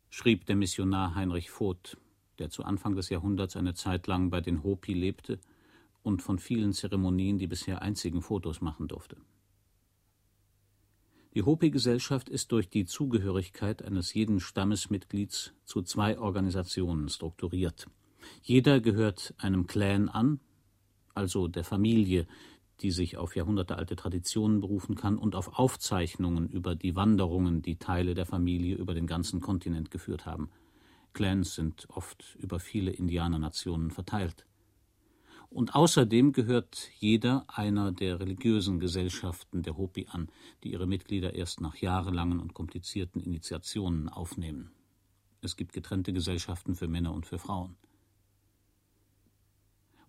[0.09, 1.95] Schrieb der Missionar Heinrich Voth,
[2.37, 5.39] der zu Anfang des Jahrhunderts eine Zeit lang bei den Hopi lebte
[6.01, 9.15] und von vielen Zeremonien die bisher einzigen Fotos machen durfte.
[11.33, 17.87] Die Hopi-Gesellschaft ist durch die Zugehörigkeit eines jeden Stammesmitglieds zu zwei Organisationen strukturiert.
[18.41, 20.41] Jeder gehört einem Clan an,
[21.13, 22.27] also der Familie,
[22.83, 28.13] die sich auf jahrhundertealte Traditionen berufen kann und auf Aufzeichnungen über die Wanderungen, die Teile
[28.13, 30.49] der Familie über den ganzen Kontinent geführt haben.
[31.13, 34.45] Clans sind oft über viele Indianernationen verteilt.
[35.49, 40.29] Und außerdem gehört jeder einer der religiösen Gesellschaften der Hopi an,
[40.63, 44.71] die ihre Mitglieder erst nach jahrelangen und komplizierten Initiationen aufnehmen.
[45.41, 47.75] Es gibt getrennte Gesellschaften für Männer und für Frauen.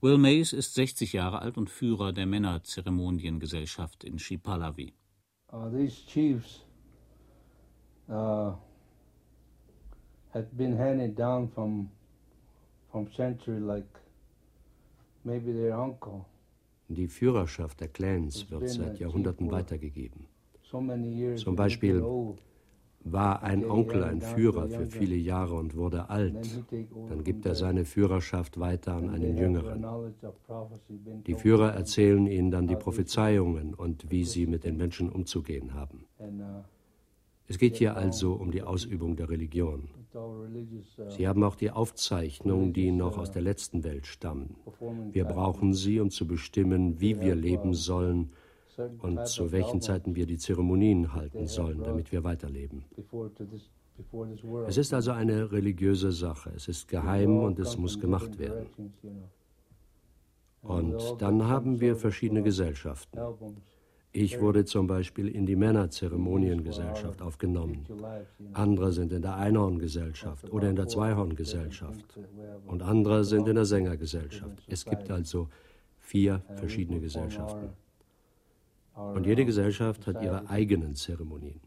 [0.04, 4.92] Will Mays ist 60 Jahre alt und Führer der Männerzeremoniengesellschaft in Shipalavi.
[5.50, 6.60] Uh, these chiefs
[8.10, 8.52] uh,
[10.34, 11.88] had been handed down from
[12.90, 13.88] from century like
[15.24, 16.26] maybe their uncle.
[16.88, 20.26] Die Führerschaft der Clans wird seit Jahrhunderten weitergegeben.
[20.64, 22.04] Zum Beispiel
[23.04, 26.64] War ein Onkel ein Führer für viele Jahre und wurde alt,
[27.08, 29.84] dann gibt er seine Führerschaft weiter an einen Jüngeren.
[31.26, 36.06] Die Führer erzählen ihnen dann die Prophezeiungen und wie sie mit den Menschen umzugehen haben.
[37.46, 39.90] Es geht hier also um die Ausübung der Religion.
[41.08, 44.56] Sie haben auch die Aufzeichnungen, die noch aus der letzten Welt stammen.
[45.12, 48.30] Wir brauchen sie, um zu bestimmen, wie wir leben sollen
[48.98, 52.84] und zu welchen Zeiten wir die Zeremonien halten sollen, damit wir weiterleben.
[54.66, 56.50] Es ist also eine religiöse Sache.
[56.56, 58.66] Es ist geheim und es muss gemacht werden.
[60.62, 63.18] Und dann haben wir verschiedene Gesellschaften.
[64.16, 67.84] Ich wurde zum Beispiel in die Männerzeremoniengesellschaft aufgenommen.
[68.52, 72.18] Andere sind in der Einhorngesellschaft oder in der Zweihorngesellschaft.
[72.66, 74.62] Und andere sind in der Sängergesellschaft.
[74.68, 75.48] Es gibt also
[75.98, 77.70] vier verschiedene Gesellschaften.
[78.94, 81.60] Und jede Gesellschaft hat ihre eigenen Zeremonien.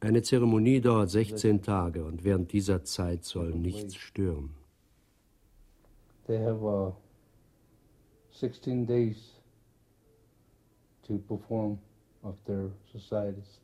[0.00, 4.54] Eine Zeremonie dauert 16 Tage und während dieser Zeit soll nichts stören.
[6.26, 6.92] They have uh,
[8.32, 9.40] 16 days
[11.06, 11.78] to perform
[12.22, 13.60] of their societies.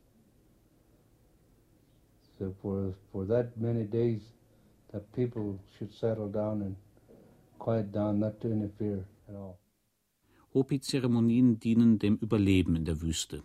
[2.38, 4.22] So for, for that many days,
[4.92, 6.76] the people should settle down and
[7.58, 9.58] quiet down, not to interfere at all.
[10.54, 13.42] Hopi-Zeremonien dienen dem Überleben in der Wüste.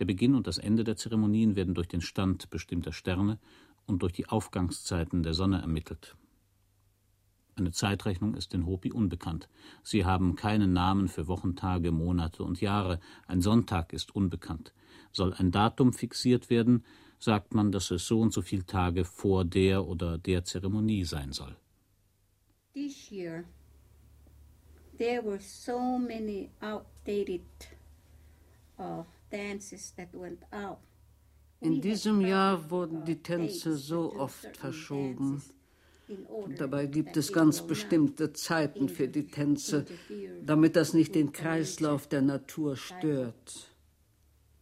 [0.00, 3.38] Der Beginn und das Ende der Zeremonien werden durch den Stand bestimmter Sterne
[3.86, 6.16] und durch die Aufgangszeiten der Sonne ermittelt.
[7.54, 9.48] Eine Zeitrechnung ist den Hopi unbekannt.
[9.84, 12.98] Sie haben keinen Namen für Wochentage, Monate und Jahre.
[13.28, 14.72] Ein Sonntag ist unbekannt.
[15.12, 16.84] Soll ein Datum fixiert werden,
[17.20, 21.32] sagt man, dass es so und so viele Tage vor der oder der Zeremonie sein
[21.32, 21.54] soll.
[22.72, 23.44] This year
[25.00, 27.46] there were so many outdated
[28.78, 30.78] uh, dances that went out.
[31.62, 35.42] In diesem Jahr wurden die Tänze so oft verschoben.
[36.56, 39.86] Dabei gibt es ganz bestimmte Zeiten für die Tänze,
[40.42, 43.68] damit das nicht den Kreislauf der Natur stört.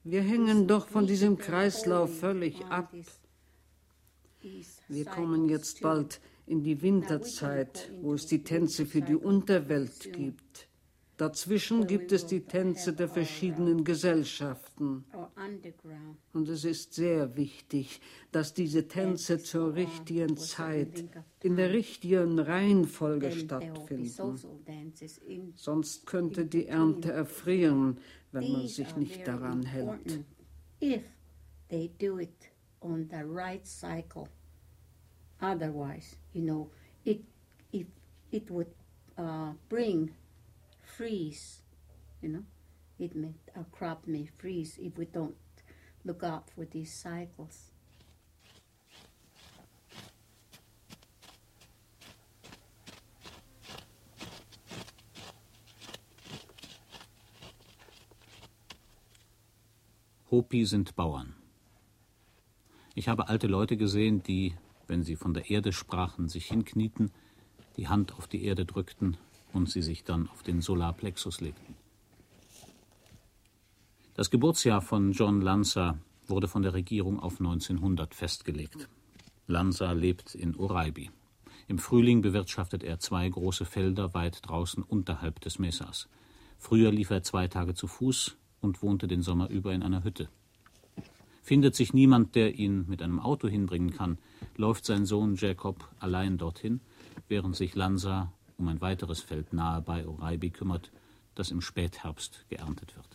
[0.04, 2.92] Wir hängen doch von diesem Kreislauf völlig ab.
[4.88, 10.68] Wir kommen jetzt bald in die Winterzeit, wo es die Tänze für die Unterwelt gibt.
[11.18, 15.04] Dazwischen gibt es die Tänze der verschiedenen Gesellschaften.
[16.32, 21.04] Und es ist sehr wichtig, dass diese Tänze zur richtigen Zeit,
[21.42, 24.36] in der richtigen Reihenfolge stattfinden.
[25.56, 27.98] Sonst könnte die Ernte erfrieren,
[28.30, 30.20] wenn man sich nicht daran hält.
[30.80, 31.02] If
[31.68, 32.48] they do it
[32.80, 34.28] on the right cycle.
[35.40, 36.70] Otherwise, you know,
[37.04, 37.22] it
[37.72, 37.86] it
[38.32, 38.70] it would
[39.16, 40.10] uh, bring
[40.82, 41.62] freeze.
[42.20, 42.44] You know,
[42.98, 45.36] it may a crop may freeze if we don't
[46.04, 47.70] look out for these cycles.
[60.30, 61.34] Hopi sind Bauern.
[62.94, 64.54] Ich habe alte Leute gesehen, die
[64.88, 67.12] wenn sie von der Erde sprachen, sich hinknieten,
[67.76, 69.16] die Hand auf die Erde drückten
[69.52, 71.76] und sie sich dann auf den Solarplexus legten.
[74.14, 78.88] Das Geburtsjahr von John Lanza wurde von der Regierung auf 1900 festgelegt.
[79.46, 81.10] Lanza lebt in Oraibi.
[81.68, 86.08] Im Frühling bewirtschaftet er zwei große Felder weit draußen unterhalb des Mesas.
[86.58, 90.28] Früher lief er zwei Tage zu Fuß und wohnte den Sommer über in einer Hütte.
[91.48, 94.18] Findet sich niemand, der ihn mit einem Auto hinbringen kann,
[94.58, 96.82] läuft sein Sohn Jacob allein dorthin,
[97.26, 100.92] während sich Lanza um ein weiteres Feld nahe bei Oraibi kümmert,
[101.34, 103.08] das im Spätherbst geerntet wird.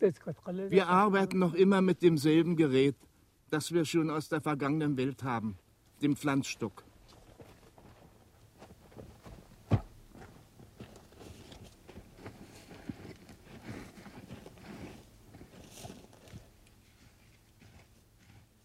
[0.00, 2.96] Wir arbeiten noch immer mit demselben Gerät,
[3.50, 5.56] das wir schon aus der vergangenen Welt haben,
[6.02, 6.84] dem Pflanzstock.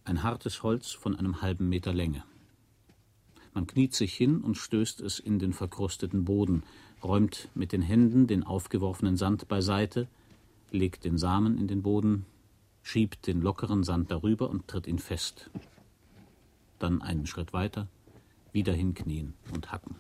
[0.03, 2.25] Ein hartes Holz von einem halben Meter Länge.
[3.53, 6.63] Man kniet sich hin und stößt es in den verkrusteten Boden,
[7.01, 10.09] räumt mit den Händen den aufgeworfenen Sand beiseite,
[10.71, 12.25] legt den Samen in den Boden,
[12.81, 15.49] schiebt den lockeren Sand darüber und tritt ihn fest.
[16.79, 17.87] Dann einen Schritt weiter,
[18.51, 19.95] wieder hinknien und hacken.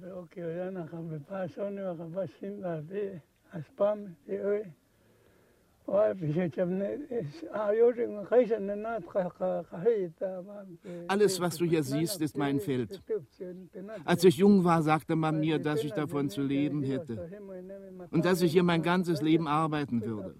[0.00, 3.08] באוקיינח, בפעשון, בחבשים, באבי,
[3.50, 4.62] אספם, תראי.
[11.08, 13.02] Alles, was du hier siehst, ist mein Feld.
[14.04, 17.30] Als ich jung war, sagte man mir, dass ich davon zu leben hätte
[18.10, 20.34] und dass ich hier mein ganzes Leben arbeiten würde.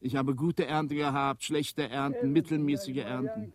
[0.00, 3.52] Ich habe gute Ernte gehabt, schlechte Ernten, mittelmäßige Ernten.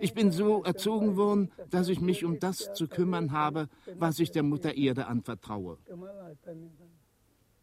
[0.00, 4.30] Ich bin so erzogen worden, dass ich mich um das zu kümmern habe, was ich
[4.30, 5.78] der Mutter Erde anvertraue.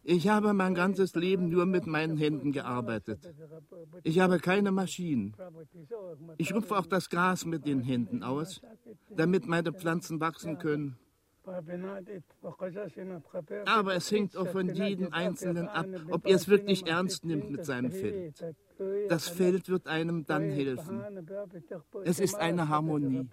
[0.02, 3.32] Ich habe mein ganzes Leben nur mit meinen Händen gearbeitet.
[4.02, 5.34] Ich habe keine Maschinen.
[6.38, 8.60] Ich rupfe auch das Gras mit den Händen aus,
[9.10, 10.96] damit meine Pflanzen wachsen können.
[13.64, 17.64] Aber es hängt auch von jedem Einzelnen ab, ob er es wirklich ernst nimmt mit
[17.64, 18.44] seinem Feld.
[19.08, 21.02] Das Feld wird einem dann helfen.
[22.04, 23.26] Es ist eine Harmonie.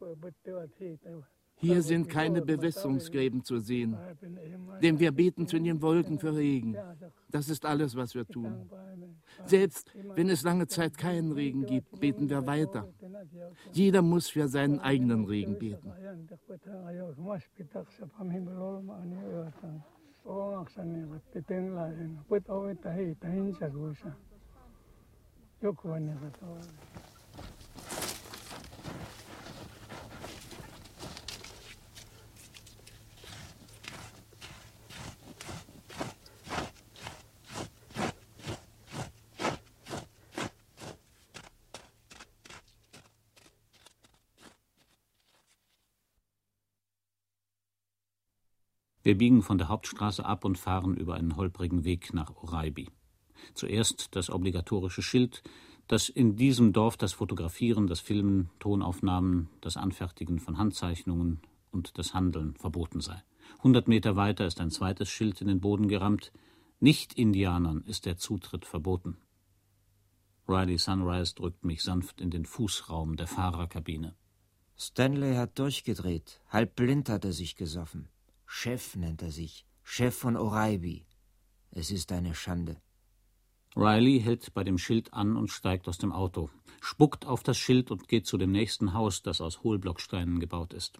[1.59, 3.97] Hier sind keine Bewässerungsgräben zu sehen,
[4.81, 6.77] denn wir beten zu den Wolken für Regen.
[7.29, 8.69] Das ist alles, was wir tun.
[9.45, 12.87] Selbst wenn es lange Zeit keinen Regen gibt, beten wir weiter.
[13.71, 15.91] Jeder muss für seinen eigenen Regen beten.
[49.07, 52.89] Wir biegen von der Hauptstraße ab und fahren über einen holprigen Weg nach Oraibi.
[53.53, 55.43] Zuerst das obligatorische Schild,
[55.87, 61.39] dass in diesem Dorf das Fotografieren, das Filmen, Tonaufnahmen, das Anfertigen von Handzeichnungen
[61.71, 63.23] und das Handeln verboten sei.
[63.63, 66.33] Hundert Meter weiter ist ein zweites Schild in den Boden gerammt.
[66.81, 69.15] Nicht-Indianern ist der Zutritt verboten.
[70.49, 74.17] Riley Sunrise drückt mich sanft in den Fußraum der Fahrerkabine.
[74.77, 76.41] Stanley hat durchgedreht.
[76.49, 78.09] Halb blind hat er sich gesoffen.
[78.49, 81.05] Chef nennt er sich, Chef von Oraibi.
[81.69, 82.77] Es ist eine Schande.
[83.75, 86.49] Riley hält bei dem Schild an und steigt aus dem Auto,
[86.81, 90.99] spuckt auf das Schild und geht zu dem nächsten Haus, das aus Hohlblocksteinen gebaut ist.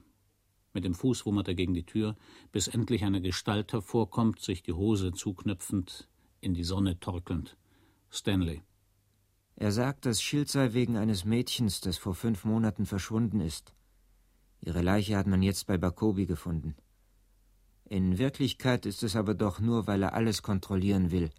[0.74, 2.18] Mit dem Fuß wummert er gegen die Tür,
[2.52, 6.08] bis endlich eine Gestalt hervorkommt, sich die Hose zuknöpfend,
[6.42, 7.58] in die Sonne torkelnd.
[8.12, 8.62] Stanley.
[9.56, 13.74] Er sagt, das Schild sei wegen eines Mädchens, das vor fünf Monaten verschwunden ist.
[14.60, 16.76] Ihre Leiche hat man jetzt bei Bakobi gefunden.
[17.90, 21.30] In Wirklichkeit ist es aber doch nur, weil er alles kontrollieren will,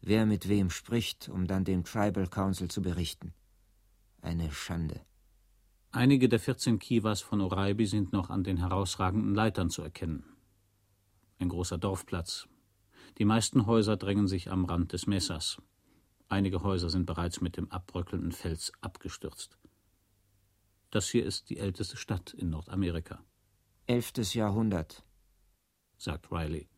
[0.00, 3.32] wer mit wem spricht, um dann dem Tribal Council zu berichten.
[4.20, 5.02] Eine Schande.
[5.92, 10.24] Einige der 14 Kivas von Oraibi sind noch an den herausragenden Leitern zu erkennen.
[11.38, 12.48] Ein großer Dorfplatz.
[13.18, 15.62] Die meisten Häuser drängen sich am Rand des Messers.
[16.28, 19.58] Einige Häuser sind bereits mit dem abbröckelnden Fels abgestürzt.
[20.90, 23.22] Das hier ist die älteste Stadt in Nordamerika.
[23.86, 25.04] Elftes Jahrhundert
[26.04, 26.68] sagt Riley.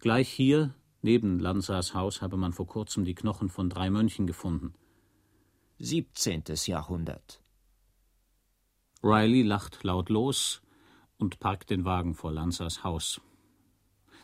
[0.00, 4.74] Gleich hier, neben Lansas Haus, habe man vor kurzem die Knochen von drei Mönchen gefunden.
[5.78, 6.44] 17.
[6.66, 7.40] Jahrhundert.
[9.02, 10.62] Riley lacht laut los
[11.16, 13.20] und parkt den Wagen vor Lansas Haus.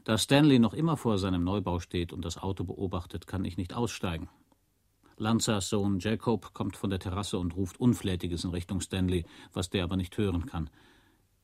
[0.04, 3.74] Da Stanley noch immer vor seinem Neubau steht und das Auto beobachtet, kann ich nicht
[3.74, 4.28] aussteigen.
[5.16, 9.84] Lanzas Sohn Jacob kommt von der Terrasse und ruft Unflätiges in Richtung Stanley, was der
[9.84, 10.70] aber nicht hören kann.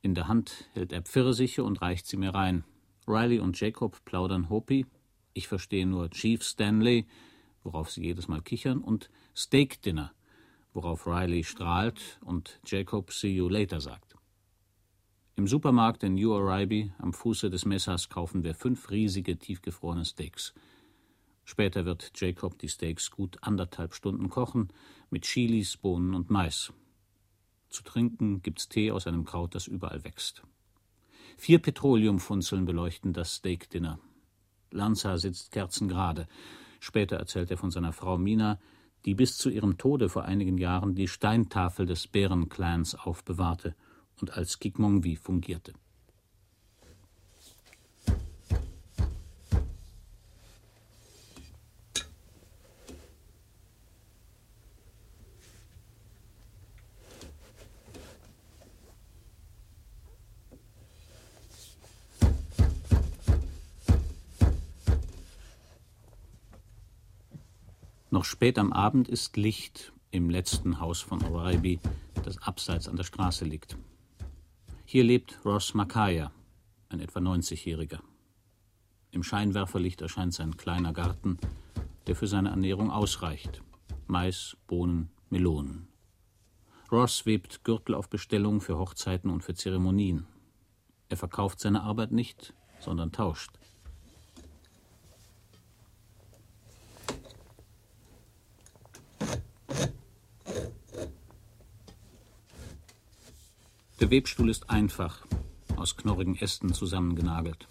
[0.05, 2.65] In der Hand hält er Pfirsiche und reicht sie mir rein.
[3.09, 4.85] Riley und Jacob plaudern Hopi.
[5.33, 7.07] Ich verstehe nur Chief Stanley,
[7.63, 10.13] worauf sie jedes Mal kichern, und Steak Dinner,
[10.75, 14.15] worauf Riley strahlt und Jacob See you later sagt.
[15.37, 20.53] Im Supermarkt in New Oribe am Fuße des Messers kaufen wir fünf riesige tiefgefrorene Steaks.
[21.47, 24.69] Später wird Jacob die Steaks gut anderthalb Stunden kochen
[25.09, 26.75] mit Chilis, Bohnen und Mais.
[27.75, 30.45] Zu trinken gibt's Tee aus einem Kraut, das überall wächst.
[31.37, 33.99] Vier Petroleumfunzeln beleuchten das Steak-Dinner.
[34.70, 36.29] Lanza sitzt kerzengerade.
[36.79, 38.61] Später erzählt er von seiner Frau Mina,
[39.05, 43.75] die bis zu ihrem Tode vor einigen Jahren die Steintafel des Bärenclans aufbewahrte
[44.20, 45.72] und als Kikmongwi fungierte.
[68.35, 71.78] Spät am Abend ist Licht im letzten Haus von Oraibi,
[72.24, 73.76] das abseits an der Straße liegt.
[74.85, 76.32] Hier lebt Ross Makaya,
[76.89, 78.01] ein etwa 90-Jähriger.
[79.12, 81.39] Im Scheinwerferlicht erscheint sein kleiner Garten,
[82.09, 83.62] der für seine Ernährung ausreicht.
[84.09, 85.87] Mais, Bohnen, Melonen.
[86.91, 90.26] Ross webt Gürtel auf Bestellung für Hochzeiten und für Zeremonien.
[91.09, 93.53] Er verkauft seine Arbeit nicht, sondern tauscht.
[104.05, 105.25] Der Webstuhl ist einfach,
[105.77, 107.67] aus knorrigen Ästen zusammengenagelt.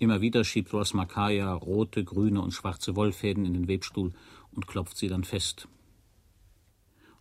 [0.00, 4.12] Immer wieder schiebt Ross Makaya rote, grüne und schwarze Wollfäden in den Webstuhl
[4.50, 5.68] und klopft sie dann fest.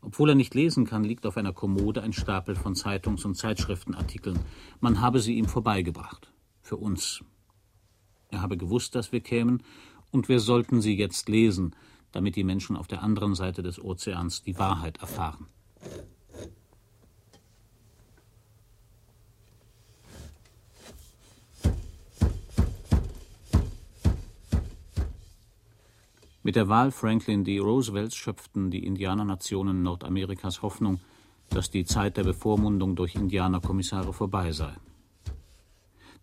[0.02, 4.40] Obwohl er nicht lesen kann, liegt auf einer Kommode ein Stapel von Zeitungs- und Zeitschriftenartikeln.
[4.80, 6.34] Man habe sie ihm vorbeigebracht.
[6.64, 7.24] Für uns.
[8.30, 9.62] Er habe gewusst, dass wir kämen,
[10.10, 11.76] und wir sollten sie jetzt lesen,
[12.12, 15.46] damit die Menschen auf der anderen Seite des Ozeans die Wahrheit erfahren.
[26.46, 27.58] Mit der Wahl Franklin D.
[27.58, 31.00] Roosevelts schöpften die Indianernationen Nordamerikas Hoffnung,
[31.50, 34.76] dass die Zeit der Bevormundung durch Indianerkommissare vorbei sei.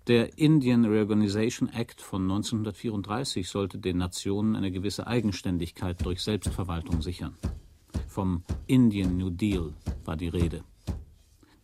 [0.06, 7.36] Der Indian Reorganization Act von 1934 sollte den Nationen eine gewisse Eigenständigkeit durch Selbstverwaltung sichern.
[8.06, 10.62] Vom Indian New Deal war die Rede.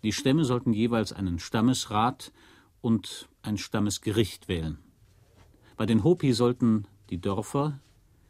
[0.02, 2.32] Die Stämme sollten jeweils einen Stammesrat
[2.80, 4.78] und ein Stammesgericht wählen.
[5.76, 7.78] Bei den Hopi sollten die Dörfer,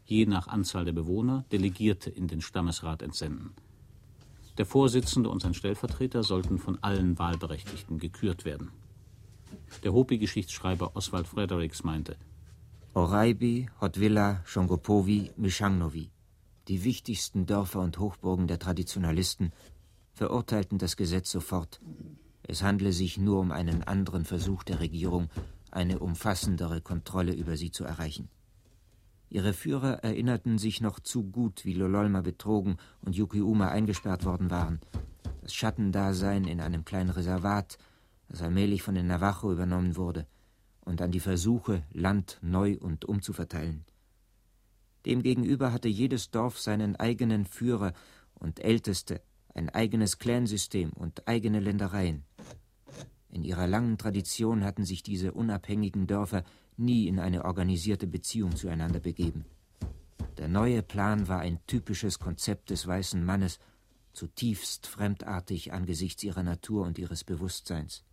[0.08, 3.52] je nach Anzahl der Bewohner, Delegierte in den Stammesrat entsenden.
[4.56, 8.70] Der Vorsitzende und sein Stellvertreter sollten von allen Wahlberechtigten gekürt werden.
[9.84, 12.16] Der Hopi-Geschichtsschreiber Oswald Fredericks meinte,
[12.94, 16.10] Oraibi, Hotvilla, Shongopovi, Mishangnovi,
[16.68, 19.52] die wichtigsten Dörfer und Hochburgen der Traditionalisten,
[20.14, 21.80] verurteilten das Gesetz sofort.
[22.42, 25.28] Es handle sich nur um einen anderen Versuch der Regierung,
[25.70, 28.30] eine umfassendere Kontrolle über sie zu erreichen.
[29.30, 34.80] Ihre Führer erinnerten sich noch zu gut, wie Lololma betrogen und Yukiuma eingesperrt worden waren.
[35.42, 37.78] Das Schattendasein in einem kleinen Reservat,
[38.28, 40.26] das allmählich von den Navajo übernommen wurde,
[40.84, 43.84] und an die Versuche, Land neu und umzuverteilen.
[45.04, 47.92] Demgegenüber hatte jedes Dorf seinen eigenen Führer
[48.34, 49.20] und Älteste,
[49.54, 52.24] ein eigenes Clansystem und eigene Ländereien.
[53.30, 56.44] In ihrer langen Tradition hatten sich diese unabhängigen Dörfer
[56.78, 59.44] nie in eine organisierte Beziehung zueinander begeben.
[60.38, 63.58] Der neue Plan war ein typisches Konzept des weißen Mannes,
[64.12, 68.04] zutiefst fremdartig angesichts ihrer Natur und ihres Bewusstseins.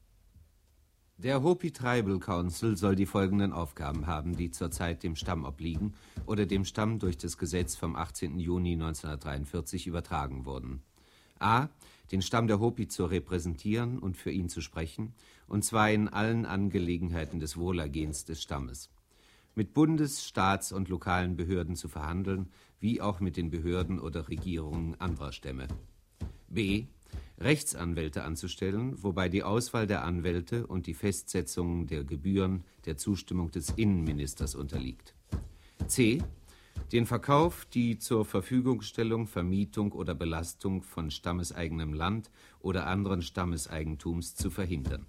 [1.17, 5.93] Der Hopi Tribal Council soll die folgenden Aufgaben haben, die zurzeit dem Stamm obliegen
[6.25, 8.37] oder dem Stamm durch das Gesetz vom 18.
[8.37, 10.81] Juni 1943 übertragen wurden.
[11.39, 11.69] A.
[12.11, 15.13] Den Stamm der Hopi zu repräsentieren und für ihn zu sprechen
[15.47, 18.89] und zwar in allen Angelegenheiten des Wohlergehens des Stammes.
[19.55, 22.49] Mit Bundes-, Staats- und lokalen Behörden zu verhandeln,
[22.79, 25.67] wie auch mit den Behörden oder Regierungen anderer Stämme.
[26.47, 26.87] b.
[27.37, 33.71] Rechtsanwälte anzustellen, wobei die Auswahl der Anwälte und die Festsetzung der Gebühren der Zustimmung des
[33.71, 35.13] Innenministers unterliegt.
[35.87, 36.21] c.
[36.91, 44.49] Den Verkauf, die zur Verfügungstellung, Vermietung oder Belastung von stammeseigenem Land oder anderen Stammeseigentums zu
[44.51, 45.05] verhindern.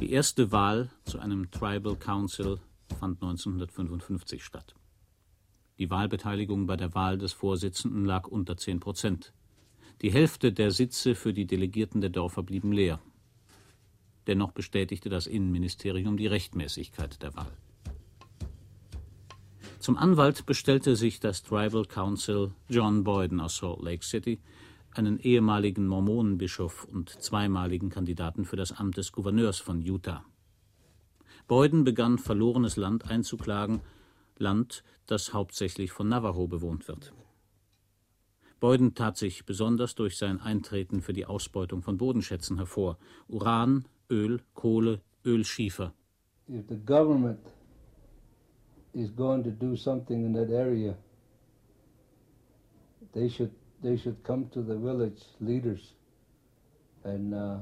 [0.00, 2.60] Die erste Wahl zu einem Tribal Council
[2.98, 4.74] fand 1955 statt.
[5.78, 9.32] Die Wahlbeteiligung bei der Wahl des Vorsitzenden lag unter 10 Prozent.
[10.02, 13.00] Die Hälfte der Sitze für die Delegierten der Dörfer blieben leer.
[14.26, 17.50] Dennoch bestätigte das Innenministerium die Rechtmäßigkeit der Wahl.
[19.78, 24.40] Zum Anwalt bestellte sich das Tribal Council John Boyden aus Salt Lake City,
[24.92, 30.24] einen ehemaligen Mormonenbischof und zweimaligen Kandidaten für das Amt des Gouverneurs von Utah.
[31.46, 33.80] Boyden begann verlorenes Land einzuklagen,
[34.36, 37.12] Land, das hauptsächlich von Navajo bewohnt wird.
[38.58, 42.98] Boyden tat sich besonders durch sein Eintreten für die Ausbeutung von Bodenschätzen hervor:
[43.28, 45.94] Uran, Öl, Kohle, Ölschiefer.
[46.48, 47.38] If the government
[48.98, 50.94] is going to do something in that area,
[53.12, 53.50] they should
[57.04, 57.60] Uh,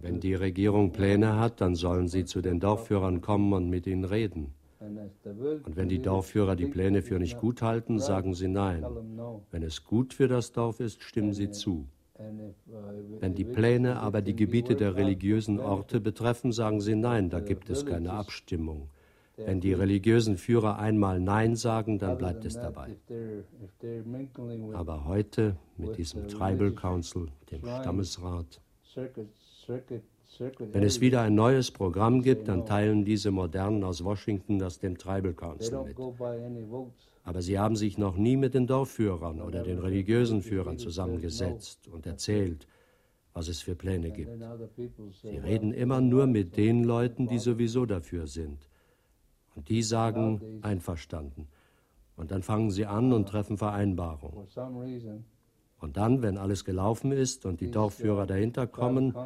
[0.00, 4.04] Wenn die Regierung Pläne hat, dann sollen sie zu den Dorfführern kommen und mit ihnen
[4.04, 4.54] reden.
[4.80, 8.84] Und wenn die Dorfführer die Pläne für nicht gut halten, sagen sie nein.
[9.50, 11.86] Wenn es gut für das Dorf ist, stimmen sie zu.
[12.18, 12.22] uh,
[13.20, 17.70] Wenn die Pläne aber die Gebiete der religiösen Orte betreffen, sagen sie nein, da gibt
[17.70, 18.88] es keine Abstimmung.
[19.44, 22.96] Wenn die religiösen Führer einmal Nein sagen, dann bleibt es dabei.
[24.72, 28.60] Aber heute mit diesem Tribal Council, dem Stammesrat,
[30.72, 34.98] Wenn es wieder ein neues Programm gibt, dann teilen diese Modernen aus Washington das dem
[34.98, 35.96] Tribal Council mit.
[37.24, 42.06] Aber sie haben sich noch nie mit den Dorfführern oder den religiösen Führern zusammengesetzt und
[42.06, 42.66] erzählt,
[43.34, 44.30] was es für Pläne gibt.
[45.22, 48.68] Sie reden immer nur mit den Leuten, die sowieso dafür sind.
[49.58, 51.48] Und die sagen einverstanden.
[52.14, 54.46] Und dann fangen sie an und treffen Vereinbarungen.
[55.80, 59.16] Und dann, wenn alles gelaufen ist und die Dorfführer dahinter kommen,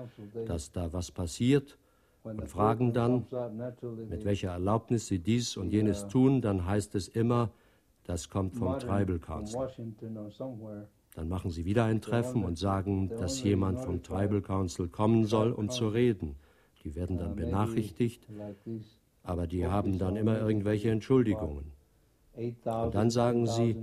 [0.46, 1.76] dass da was passiert,
[2.24, 3.26] und fragen dann,
[4.08, 7.50] mit welcher Erlaubnis sie dies und jenes tun, dann heißt es immer,
[8.04, 9.68] das kommt vom Tribal Council.
[11.14, 15.52] Dann machen sie wieder ein Treffen und sagen, dass jemand vom Tribal Council kommen soll,
[15.52, 16.36] um zu reden.
[16.84, 18.26] Die werden dann benachrichtigt,
[19.22, 21.72] aber die haben dann immer irgendwelche Entschuldigungen.
[22.34, 23.76] Und dann sagen sie,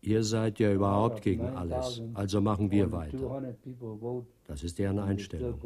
[0.00, 3.42] ihr seid ja überhaupt gegen alles, also machen wir weiter.
[4.46, 5.60] Das ist deren Einstellung.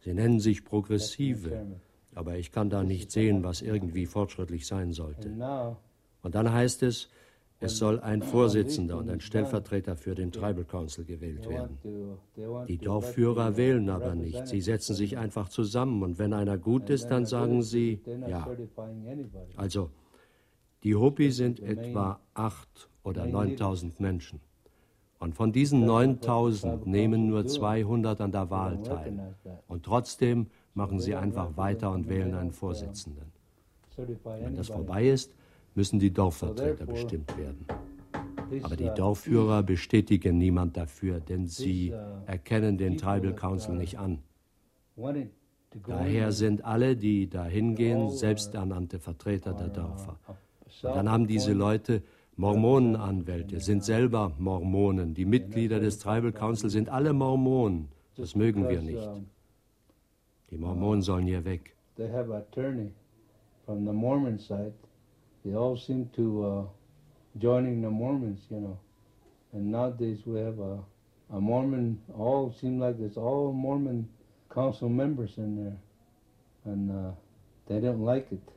[0.00, 1.66] Sie nennen sich Progressive,
[2.14, 5.30] aber ich kann da nicht sehen, was irgendwie fortschrittlich sein sollte.
[6.22, 7.08] Und dann heißt es,
[7.64, 11.78] es soll ein Vorsitzender und ein Stellvertreter für den Tribal Council gewählt werden.
[12.68, 14.46] Die Dorfführer wählen aber nicht.
[14.46, 18.46] Sie setzen sich einfach zusammen und wenn einer gut ist, dann sagen sie ja.
[19.56, 19.90] Also,
[20.82, 22.52] die Hopi sind etwa 8.000
[23.04, 24.40] oder 9.000 Menschen.
[25.18, 29.34] Und von diesen 9.000 nehmen nur 200 an der Wahl teil.
[29.68, 33.32] Und trotzdem machen sie einfach weiter und wählen einen Vorsitzenden.
[33.96, 35.32] Wenn das vorbei ist,
[35.74, 37.66] müssen die Dorfvertreter bestimmt werden.
[38.62, 41.92] Aber die Dorfführer bestätigen niemand dafür, denn sie
[42.26, 44.18] erkennen den Tribal Council nicht an.
[45.86, 50.18] Daher sind alle, die dahin gehen, selbsternannte Vertreter der Dörfer.
[50.82, 52.02] Und dann haben diese Leute
[52.36, 55.14] Mormonenanwälte, sind selber Mormonen.
[55.14, 57.88] Die Mitglieder des Tribal Council sind alle Mormonen.
[58.16, 59.08] Das mögen wir nicht.
[60.50, 61.74] Die Mormonen sollen hier weg.
[61.96, 62.92] They have attorney
[63.64, 64.72] from the Mormon side
[65.44, 66.62] they all seem to uh,
[67.38, 68.78] joining the Mormons, you know.
[69.52, 70.78] And nowadays we have a,
[71.32, 74.08] a Mormon, all seem like it's all Mormon
[74.52, 75.76] council members in there.
[76.64, 77.12] And uh,
[77.66, 78.48] they don't like it.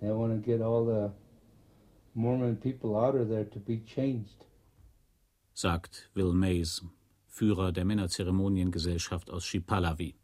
[0.00, 1.12] They want to get all the
[2.14, 4.44] Mormon people out of there to be changed.
[5.52, 6.82] Sagt Will Mays,
[7.26, 10.19] Führer der Männerzeremoniengesellschaft aus Chipalawi.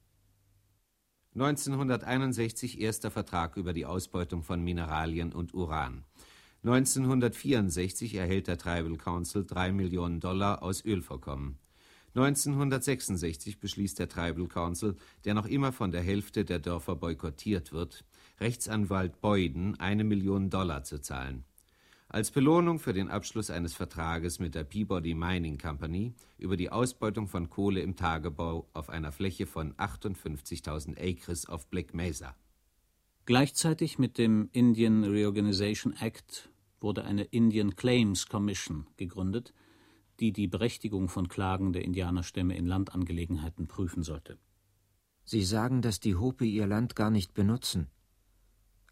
[1.39, 6.03] 1961 erster Vertrag über die Ausbeutung von Mineralien und Uran.
[6.65, 11.59] 1964 erhält der Tribal Council 3 Millionen Dollar aus Ölvorkommen.
[12.15, 18.07] 1966 beschließt der Tribal Council, der noch immer von der Hälfte der Dörfer boykottiert wird,
[18.41, 21.45] Rechtsanwalt Boyden eine Million Dollar zu zahlen.
[22.09, 27.27] Als Belohnung für den Abschluss eines Vertrages mit der Peabody Mining Company über die Ausbeutung
[27.27, 32.37] von Kohle im Tagebau auf einer Fläche von 58.000 Acres auf Black Mesa.
[33.25, 36.49] Gleichzeitig mit dem Indian Reorganization Act
[36.81, 39.53] wurde eine Indian Claims Commission gegründet,
[40.21, 44.39] die die Berechtigung von Klagen der Indianerstämme in Landangelegenheiten prüfen sollte.
[45.25, 47.89] Sie sagen, dass die Hopi ihr Land gar nicht benutzen.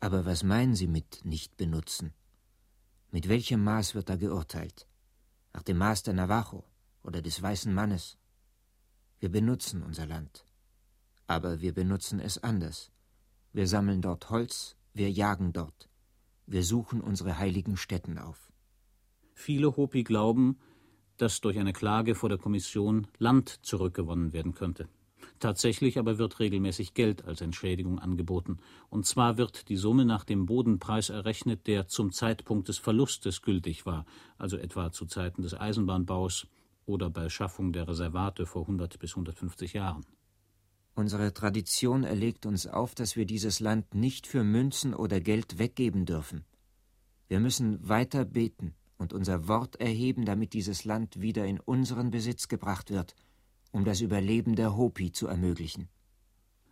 [0.00, 2.12] Aber was meinen Sie mit nicht benutzen?
[3.14, 4.88] Mit welchem Maß wird da geurteilt?
[5.52, 6.64] Nach dem Maß der Navajo
[7.04, 8.18] oder des weißen Mannes?
[9.20, 10.44] Wir benutzen unser Land.
[11.28, 12.90] Aber wir benutzen es anders.
[13.52, 15.88] Wir sammeln dort Holz, wir jagen dort.
[16.46, 18.52] Wir suchen unsere heiligen Stätten auf.
[19.32, 20.58] Viele Hopi glauben,
[21.16, 24.88] dass durch eine Klage vor der Kommission Land zurückgewonnen werden könnte.
[25.44, 30.46] Tatsächlich aber wird regelmäßig Geld als Entschädigung angeboten, und zwar wird die Summe nach dem
[30.46, 34.06] Bodenpreis errechnet, der zum Zeitpunkt des Verlustes gültig war,
[34.38, 36.46] also etwa zu Zeiten des Eisenbahnbaus
[36.86, 40.06] oder bei Schaffung der Reservate vor 100 bis 150 Jahren.
[40.94, 46.06] Unsere Tradition erlegt uns auf, dass wir dieses Land nicht für Münzen oder Geld weggeben
[46.06, 46.46] dürfen.
[47.28, 52.48] Wir müssen weiter beten und unser Wort erheben, damit dieses Land wieder in unseren Besitz
[52.48, 53.14] gebracht wird
[53.74, 55.88] um das Überleben der Hopi zu ermöglichen.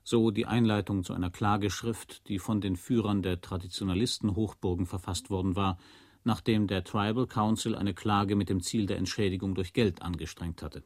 [0.04, 5.78] So die Einleitung zu einer Klageschrift, die von den Führern der Traditionalisten-Hochburgen verfasst worden war,
[6.22, 10.84] nachdem der Tribal Council eine Klage mit dem Ziel der Entschädigung durch Geld angestrengt hatte.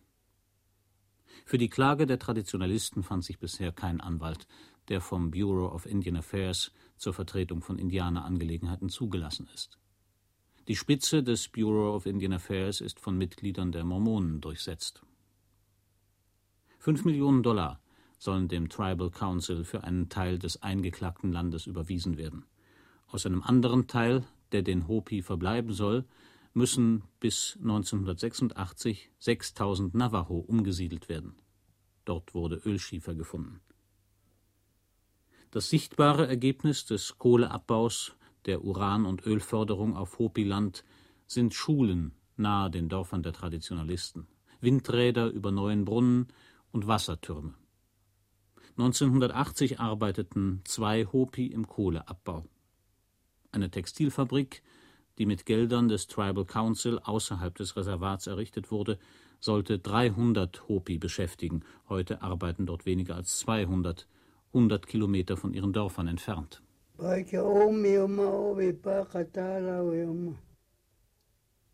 [1.45, 4.47] Für die Klage der Traditionalisten fand sich bisher kein Anwalt,
[4.89, 9.79] der vom Bureau of Indian Affairs zur Vertretung von Indianerangelegenheiten zugelassen ist.
[10.67, 15.03] Die Spitze des Bureau of Indian Affairs ist von Mitgliedern der Mormonen durchsetzt.
[16.87, 17.81] Fünf Millionen Dollar
[18.17, 22.45] sollen dem Tribal Council für einen Teil des eingeklagten Landes überwiesen werden.
[23.09, 24.23] Aus einem anderen Teil,
[24.53, 26.05] der den Hopi verbleiben soll,
[26.55, 31.35] müssen bis 1986 6000 Navajo umgesiedelt werden.
[32.05, 33.59] Dort wurde Ölschiefer gefunden.
[35.51, 38.15] Das sichtbare Ergebnis des Kohleabbaus,
[38.45, 40.85] der Uran- und Ölförderung auf Hopi-Land
[41.27, 44.29] sind Schulen nahe den Dörfern der Traditionalisten,
[44.61, 46.29] Windräder über neuen Brunnen
[46.77, 47.55] und Wassertürme.
[48.77, 52.45] 1980 arbeiteten zwei Hopi im Kohleabbau.
[53.51, 54.63] Eine Textilfabrik,
[55.17, 58.99] die mit Geldern des Tribal Council außerhalb des Reservats errichtet wurde,
[59.41, 61.65] sollte 300 Hopi beschäftigen.
[61.89, 64.07] Heute arbeiten dort weniger als 200,
[64.49, 66.63] 100 Kilometer von ihren Dörfern entfernt.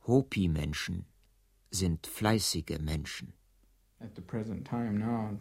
[0.06, 1.06] Hopi-Menschen
[1.72, 3.32] sind fleißige Menschen.
[4.02, 5.38] At the present time now,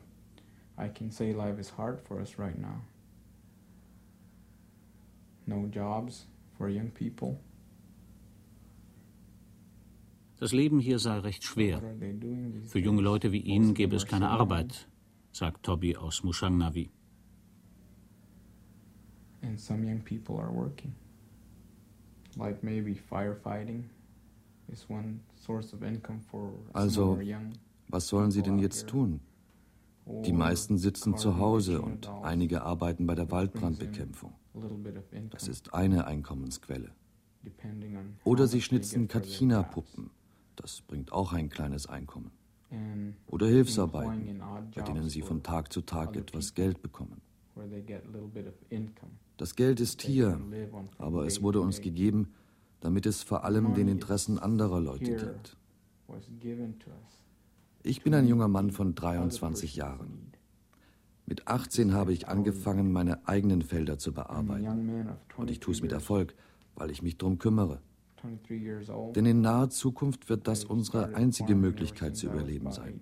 [0.77, 2.81] I can say life is hard for us right now.
[5.47, 6.25] No jobs
[6.57, 7.39] for young people.
[10.39, 11.81] Das Leben hier sei recht schwer.
[12.65, 14.87] Für junge Leute wie ihn gäbe es keine Arbeit,
[15.31, 16.89] sagt Toby aus Mushangnavi.
[19.43, 20.93] And some young people are working.
[22.37, 23.83] Like maybe firefighting
[24.71, 27.19] is one source of income for Also,
[27.91, 29.19] was sollen sie denn jetzt tun?
[30.25, 34.33] Die meisten sitzen zu Hause und einige arbeiten bei der Waldbrandbekämpfung.
[35.29, 36.91] Das ist eine Einkommensquelle.
[38.23, 40.09] Oder sie schnitzen Katkina-Puppen.
[40.55, 42.31] Das bringt auch ein kleines Einkommen.
[43.27, 44.41] Oder Hilfsarbeiten,
[44.75, 47.21] bei denen sie von Tag zu Tag etwas Geld bekommen.
[49.37, 50.39] Das Geld ist hier,
[50.97, 52.33] aber es wurde uns gegeben,
[52.79, 55.57] damit es vor allem den Interessen anderer Leute dient.
[57.83, 60.31] Ich bin ein junger Mann von 23 Jahren.
[61.25, 65.17] Mit 18 habe ich angefangen, meine eigenen Felder zu bearbeiten.
[65.37, 66.35] Und ich tue es mit Erfolg,
[66.75, 67.81] weil ich mich darum kümmere.
[69.15, 73.01] Denn in naher Zukunft wird das unsere einzige Möglichkeit zu überleben sein.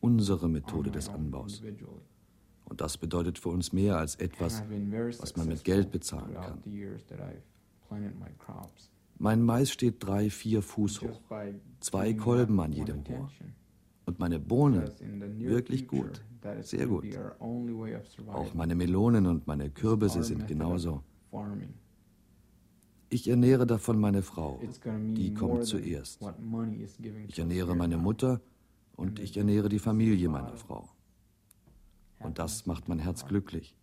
[0.00, 1.62] Unsere Methode des Anbaus.
[2.66, 4.62] Und das bedeutet für uns mehr als etwas,
[5.20, 6.62] was man mit Geld bezahlen kann.
[9.16, 11.22] Mein Mais steht drei, vier Fuß hoch,
[11.80, 13.30] zwei Kolben an jedem Rohr.
[14.08, 14.90] Und meine Bohnen,
[15.36, 16.24] wirklich gut,
[16.62, 17.04] sehr gut.
[18.28, 21.02] Auch meine Melonen und meine Kürbisse sind genauso.
[23.10, 24.62] Ich ernähre davon meine Frau,
[25.14, 26.22] die kommt zuerst.
[27.26, 28.40] Ich ernähre meine Mutter
[28.96, 30.88] und ich ernähre die Familie meiner Frau.
[32.20, 33.76] Und das macht mein Herz glücklich.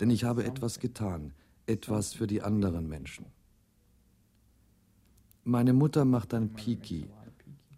[0.00, 1.32] Denn ich habe etwas getan,
[1.66, 3.26] etwas für die anderen Menschen.
[5.44, 7.06] Meine Mutter macht ein Piki,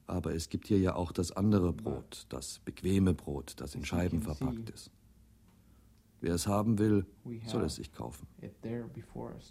[0.07, 4.21] aber es gibt hier ja auch das andere Brot, das bequeme Brot, das in Scheiben
[4.21, 4.91] verpackt ist.
[6.21, 7.05] Wer es haben will,
[7.47, 8.27] soll es sich kaufen.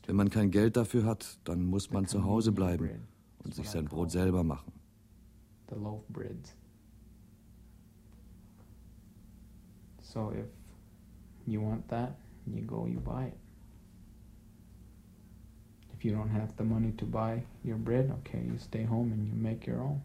[0.06, 3.08] Wenn man kein Geld dafür hat, dann muss man zu Hause bleiben
[3.43, 4.72] und sich sein Brot selber machen.
[10.01, 10.45] So if
[11.47, 13.38] you want that, you go, you buy it.
[15.91, 19.28] If you don't have the money to buy your bread, okay, you stay home and
[19.28, 20.01] you make your own.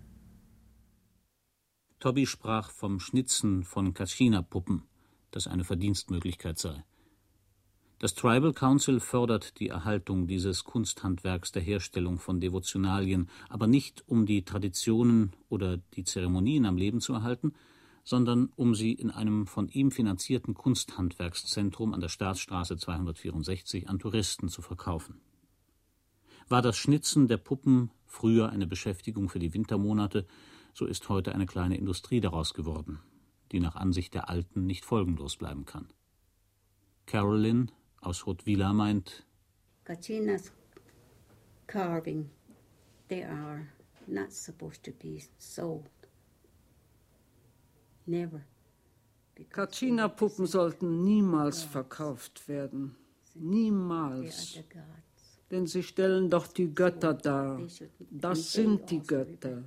[2.01, 4.85] Toby sprach vom Schnitzen von Kashina-Puppen,
[5.33, 6.85] das eine Verdienstmöglichkeit sei.
[7.99, 14.27] Das Tribal Council fördert die Erhaltung dieses Kunsthandwerks der Herstellung von Devotionalien, aber nicht um
[14.27, 17.55] die Traditionen oder die Zeremonien am Leben zu erhalten,
[18.05, 24.49] sondern um sie in einem von ihm finanzierten Kunsthandwerkszentrum an der Staatsstraße 264 an Touristen
[24.49, 25.21] zu verkaufen.
[26.49, 30.25] War das Schnitzen der Puppen früher eine Beschäftigung für die Wintermonate,
[30.79, 33.01] so ist heute eine kleine Industrie daraus geworden,
[33.51, 35.89] die nach Ansicht der Alten nicht folgenlos bleiben kann.
[37.05, 39.27] Carolyn aus Rotvilla meint,
[39.83, 40.53] Kachinas
[41.67, 42.31] carving,
[43.09, 43.67] they are
[44.07, 45.91] not supposed to be sold.
[49.51, 52.95] Kachina-Puppen sollten niemals verkauft werden.
[53.35, 54.63] Niemals.
[55.51, 57.61] Denn sie stellen doch die Götter dar.
[58.11, 59.65] Das sind die Götter.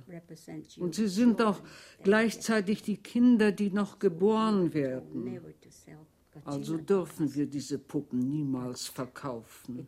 [0.78, 1.60] Und sie sind auch
[2.02, 5.40] gleichzeitig die Kinder, die noch geboren werden.
[6.44, 9.86] Also dürfen wir diese Puppen niemals verkaufen.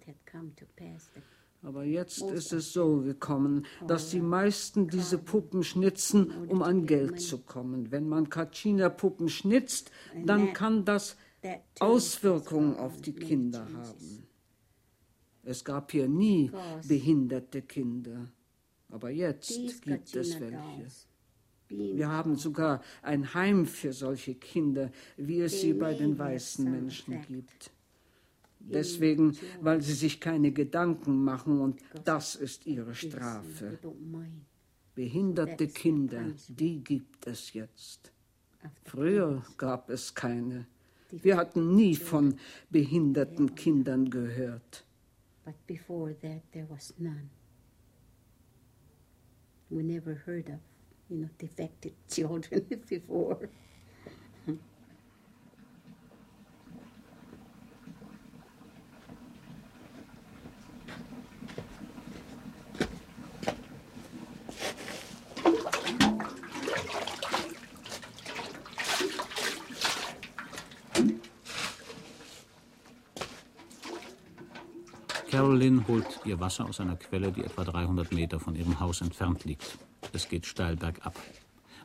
[1.62, 7.20] Aber jetzt ist es so gekommen, dass die meisten diese Puppen schnitzen, um an Geld
[7.20, 7.90] zu kommen.
[7.90, 9.90] Wenn man Kachina-Puppen schnitzt,
[10.26, 11.16] dann kann das
[11.80, 14.26] Auswirkungen auf die Kinder haben.
[15.44, 16.50] Es gab hier nie
[16.86, 18.28] behinderte Kinder,
[18.88, 20.86] aber jetzt gibt es welche.
[21.68, 27.22] Wir haben sogar ein Heim für solche Kinder, wie es sie bei den weißen Menschen
[27.22, 27.70] gibt.
[28.60, 33.78] Deswegen, weil sie sich keine Gedanken machen und das ist ihre Strafe.
[34.94, 38.12] Behinderte Kinder, die gibt es jetzt.
[38.84, 40.66] Früher gab es keine.
[41.10, 42.38] Wir hatten nie von
[42.70, 44.83] behinderten Kindern gehört.
[45.44, 47.30] But before that there was none.
[49.70, 50.60] We never heard of,
[51.08, 53.50] you know, defected children before.
[75.34, 79.44] Carolyn holt ihr Wasser aus einer Quelle, die etwa 300 Meter von ihrem Haus entfernt
[79.44, 79.78] liegt.
[80.12, 81.18] Es geht steil bergab.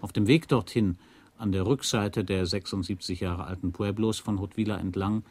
[0.02, 1.00] Auf dem Weg dorthin,
[1.36, 5.24] an der Rückseite der 76 Jahre alten Pueblos von Hotwila entlang,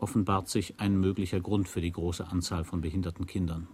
[0.00, 3.68] offenbart sich ein möglicher Grund für die große Anzahl von behinderten Kindern.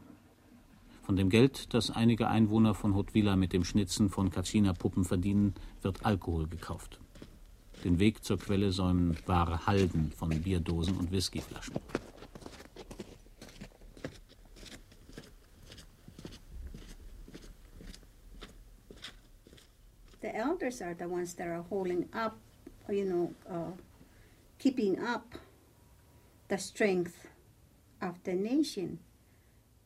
[1.03, 6.07] Von dem Geld, das einige Einwohner von Hotwila mit dem Schnitzen von Kachina-Puppen verdienen, wird
[6.07, 7.01] Alkohol gekauft.
[7.83, 11.75] Den Weg zur Quelle säumen wahre Halden von Bierdosen und Whiskyflaschen.
[20.81, 22.37] Elders are the ones that are holding up,
[22.89, 23.73] you know, uh,
[24.59, 25.35] keeping up
[26.49, 27.29] the strength
[28.01, 28.99] of the nation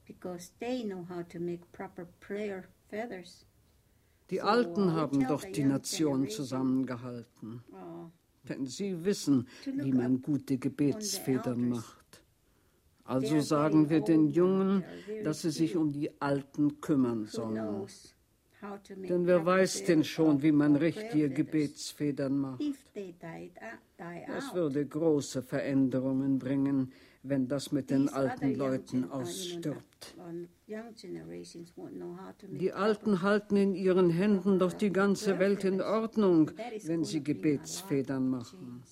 [0.06, 3.44] because they know how to make proper prayer feathers.
[4.30, 7.62] Die Alten haben doch die Nation zusammengehalten.
[8.48, 12.22] Denn sie wissen, wie man gute Gebetsfedern macht.
[13.04, 14.84] Also sagen wir den Jungen,
[15.22, 17.86] dass sie sich um die Alten kümmern sollen.
[19.08, 22.62] Denn wer weiß denn schon, wie man richtige Gebetsfedern macht?
[24.28, 26.92] Das würde große Veränderungen bringen,
[27.24, 30.14] wenn das mit den alten Leuten ausstirbt.
[32.50, 36.50] Die Alten halten in ihren Händen doch die ganze Welt in Ordnung,
[36.84, 38.82] wenn sie Gebetsfedern machen.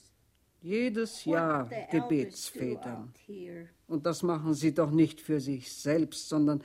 [0.63, 3.13] Jedes Jahr Gebetsfedern.
[3.91, 6.63] Und das machen sie doch nicht für sich selbst, sondern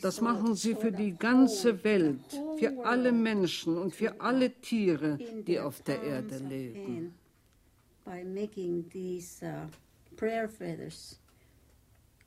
[0.00, 2.20] das machen sie für die ganze Welt,
[2.56, 7.14] für alle Menschen und für alle Tiere, die auf der Erde leben.
[8.04, 9.66] By making these uh,
[10.16, 11.18] prayer feathers,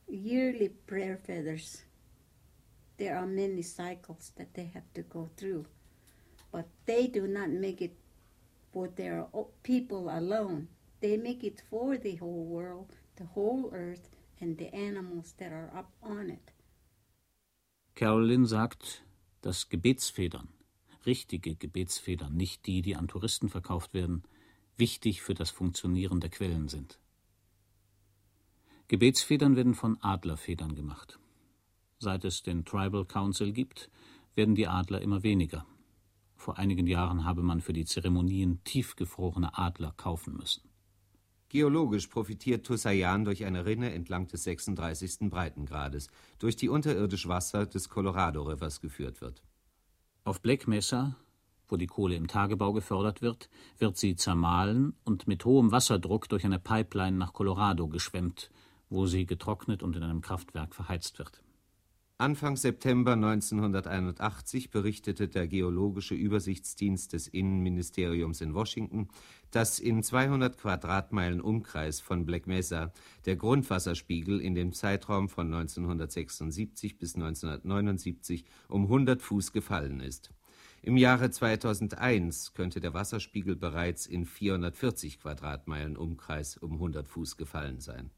[0.09, 1.85] yearly prayer feathers,
[2.97, 5.65] there are many cycles that they have to go through,
[6.51, 7.95] but they do not make it
[8.73, 9.25] for their
[9.63, 10.67] people alone.
[10.99, 14.10] They make it for the whole world, the whole earth,
[14.41, 16.51] and the animals that are up on it.
[17.95, 19.03] Carolyn sagt,
[19.41, 20.47] dass Gebetsfedern,
[21.05, 24.23] richtige Gebetsfedern, nicht die, die an Touristen verkauft werden,
[24.77, 26.99] wichtig für das Funktionieren der Quellen sind.
[28.87, 31.19] Gebetsfedern werden von Adlerfedern gemacht.
[31.99, 33.89] Seit es den Tribal Council gibt,
[34.35, 35.65] werden die Adler immer weniger.
[36.35, 40.70] Vor einigen Jahren habe man für die Zeremonien tiefgefrorene Adler kaufen müssen.
[41.51, 45.29] Geologisch profitiert Tusayan durch eine Rinne entlang des 36.
[45.29, 46.07] Breitengrades,
[46.39, 49.43] durch die unterirdisch Wasser des Colorado Rivers geführt wird.
[50.23, 51.17] Auf Black Mesa,
[51.67, 53.49] wo die Kohle im Tagebau gefördert wird,
[53.79, 58.49] wird sie zermahlen und mit hohem Wasserdruck durch eine Pipeline nach Colorado geschwemmt,
[58.89, 61.43] wo sie getrocknet und in einem Kraftwerk verheizt wird.
[62.21, 69.07] Anfang September 1981 berichtete der Geologische Übersichtsdienst des Innenministeriums in Washington,
[69.49, 72.93] dass in 200 Quadratmeilen Umkreis von Black Mesa
[73.25, 80.29] der Grundwasserspiegel in dem Zeitraum von 1976 bis 1979 um 100 Fuß gefallen ist.
[80.83, 87.79] Im Jahre 2001 könnte der Wasserspiegel bereits in 440 Quadratmeilen Umkreis um 100 Fuß gefallen
[87.79, 88.11] sein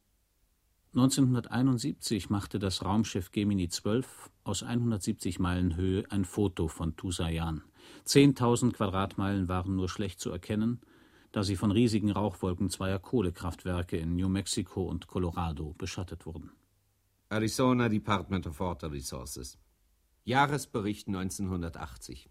[0.95, 7.63] 1971 machte das Raumschiff Gemini 12 aus 170 Meilen Höhe ein Foto von Tusayan.
[8.05, 10.81] 10.000 Quadratmeilen waren nur schlecht zu erkennen,
[11.31, 16.51] da sie von riesigen Rauchwolken zweier Kohlekraftwerke in New Mexico und Colorado beschattet wurden.
[17.27, 19.57] Arizona Department of Water Resources.
[20.25, 22.29] Jahresbericht 1980.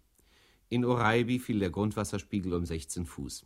[0.69, 3.45] In Oraibi fiel der Grundwasserspiegel um 16 Fuß.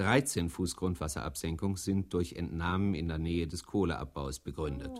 [0.00, 4.90] 13 Fuß Grundwasserabsenkung sind durch Entnahmen in der Nähe des Kohleabbaus begründet.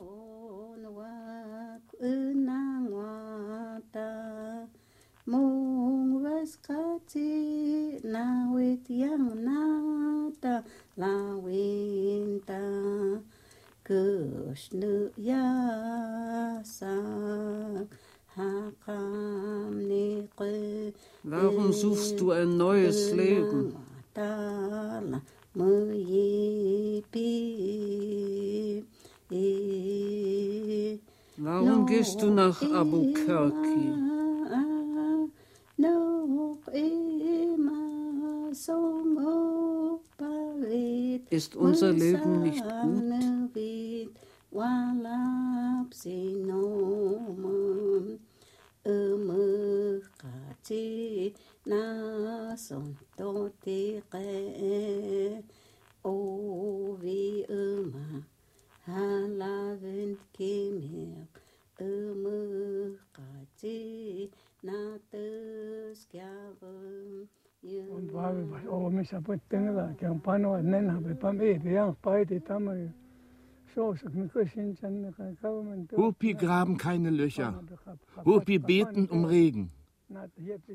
[21.23, 23.90] Warum suchst du ein neues Leben?
[31.37, 33.95] Warum gehst du nach Albuquerque?
[41.31, 43.11] Ist unser Leben nicht gut?
[44.53, 46.21] na son
[53.17, 53.81] to ti
[54.13, 55.43] qe
[56.05, 56.15] o
[57.01, 58.23] vi uma
[58.87, 61.27] halaven kemer
[61.81, 62.39] umu
[63.17, 64.31] qati
[64.63, 64.79] na
[65.11, 67.27] tes kyavum
[67.95, 68.35] und war
[68.71, 72.93] oh mich aber denke da kein pano nen habe pam e ja beide tamme
[75.97, 77.55] Hupi graben keine Löcher.
[78.25, 79.71] Hupi beten um Regen.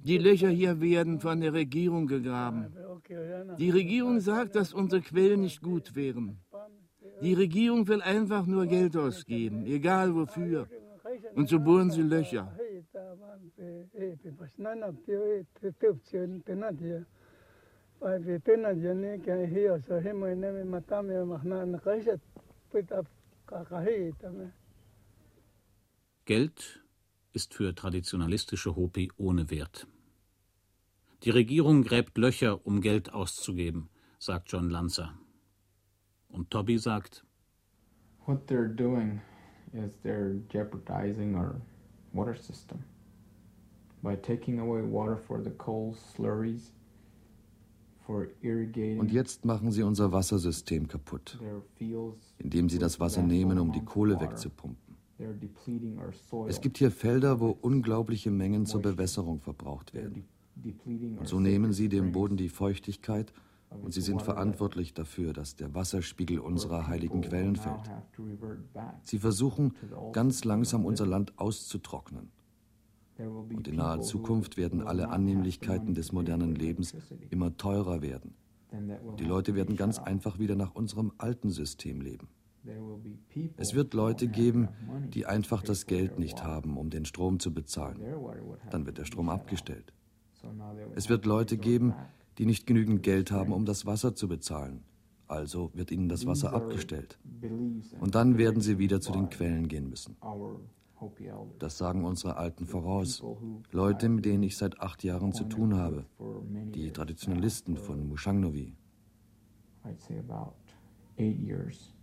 [0.04, 2.74] Die Löcher hier werden von der Regierung gegraben.
[3.58, 6.40] Die Regierung sagt, dass unsere Quellen nicht gut wären.
[7.22, 10.68] Die Regierung will einfach nur Geld ausgeben, egal wofür.
[11.34, 12.52] Und so bohren sie Löcher.
[26.26, 26.85] Geld
[27.36, 29.88] ist für traditionalistische Hopi ohne Wert.
[31.24, 35.14] Die Regierung gräbt Löcher, um Geld auszugeben, sagt John Lanza.
[36.30, 37.26] Und Toby sagt,
[38.26, 39.22] What they're doing
[39.74, 41.62] is they're jeopardizing our
[42.14, 42.84] water system
[44.02, 46.72] by taking away water for the coal slurries
[48.08, 51.40] und jetzt machen sie unser Wassersystem kaputt,
[52.38, 54.85] indem sie das Wasser nehmen, um die Kohle wegzupumpen.
[56.47, 60.26] Es gibt hier Felder, wo unglaubliche Mengen zur Bewässerung verbraucht werden.
[61.18, 63.34] Und so nehmen sie dem Boden die Feuchtigkeit
[63.70, 67.91] und sie sind verantwortlich dafür, dass der Wasserspiegel unserer heiligen Quellen fällt.
[69.03, 69.74] Sie versuchen
[70.13, 72.30] ganz langsam unser Land auszutrocknen.
[73.18, 76.93] Und in naher Zukunft werden alle Annehmlichkeiten des modernen Lebens
[77.30, 78.36] immer teurer werden.
[79.20, 82.28] Die Leute werden ganz einfach wieder nach unserem alten System leben.
[83.57, 84.70] Es wird Leute geben,
[85.13, 87.99] die einfach das Geld nicht haben, um den Strom zu bezahlen.
[88.72, 89.93] Dann wird der Strom abgestellt.
[90.95, 91.93] Es wird Leute geben,
[92.38, 94.84] die nicht genügend Geld haben, um das Wasser zu bezahlen.
[95.28, 97.18] Also wird ihnen das Wasser abgestellt.
[97.99, 100.16] Und dann werden sie wieder zu den Quellen gehen müssen.
[101.59, 103.24] Das sagen unsere Alten voraus.
[103.72, 106.05] Leute, mit denen ich seit acht Jahren zu tun habe.
[106.74, 108.76] Die Traditionalisten von Mushangnovi.
[109.84, 110.55] I'd say about
[111.18, 111.93] eight years.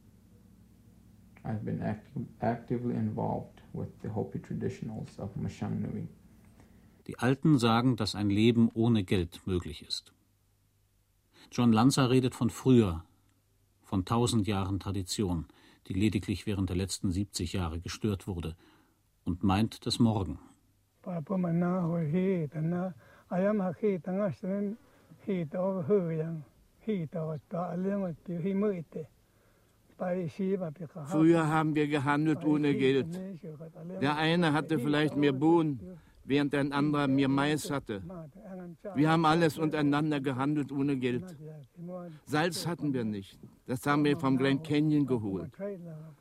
[1.44, 6.08] I've been active, actively involved with the Hopi traditionals of Mashangnui.
[7.06, 10.12] Die Alten sagen, dass ein Leben ohne Geld möglich ist.
[11.50, 13.04] John Lanza redet von früher,
[13.82, 15.46] von tausend Jahren Tradition,
[15.88, 18.56] die lediglich während der letzten 70 Jahre gestört wurde,
[19.24, 20.38] und meint das Morgen.
[31.06, 33.06] Früher haben wir gehandelt ohne Geld.
[34.00, 35.80] Der eine hatte vielleicht mehr Bohnen,
[36.24, 38.02] während ein anderer mehr Mais hatte.
[38.94, 41.24] Wir haben alles untereinander gehandelt ohne Geld.
[42.26, 43.38] Salz hatten wir nicht.
[43.66, 45.50] Das haben wir vom Grand Canyon geholt.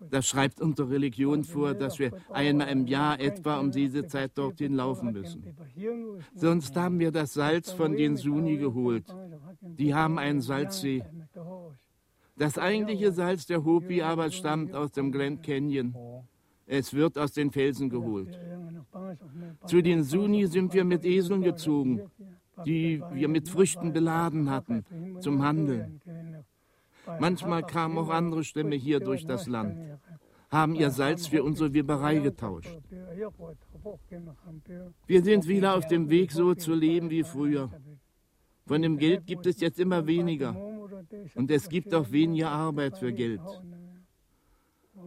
[0.09, 4.75] Das schreibt unsere Religion vor, dass wir einmal im Jahr etwa um diese Zeit dorthin
[4.75, 5.43] laufen müssen.
[6.35, 9.05] Sonst haben wir das Salz von den Suni geholt.
[9.61, 11.03] Die haben einen Salzsee.
[12.41, 15.93] Das eigentliche Salz der Hopi aber stammt aus dem Grand Canyon.
[16.65, 18.35] Es wird aus den Felsen geholt.
[19.67, 22.01] Zu den Suni sind wir mit Eseln gezogen,
[22.65, 24.83] die wir mit Früchten beladen hatten,
[25.19, 26.01] zum Handeln.
[27.19, 29.77] Manchmal kamen auch andere Stämme hier durch das Land,
[30.49, 32.75] haben ihr Salz für unsere Weberei getauscht.
[35.05, 37.69] Wir sind wieder auf dem Weg, so zu leben wie früher.
[38.65, 40.70] Von dem Geld gibt es jetzt immer weniger.
[41.35, 43.41] Und es gibt auch weniger Arbeit für Geld.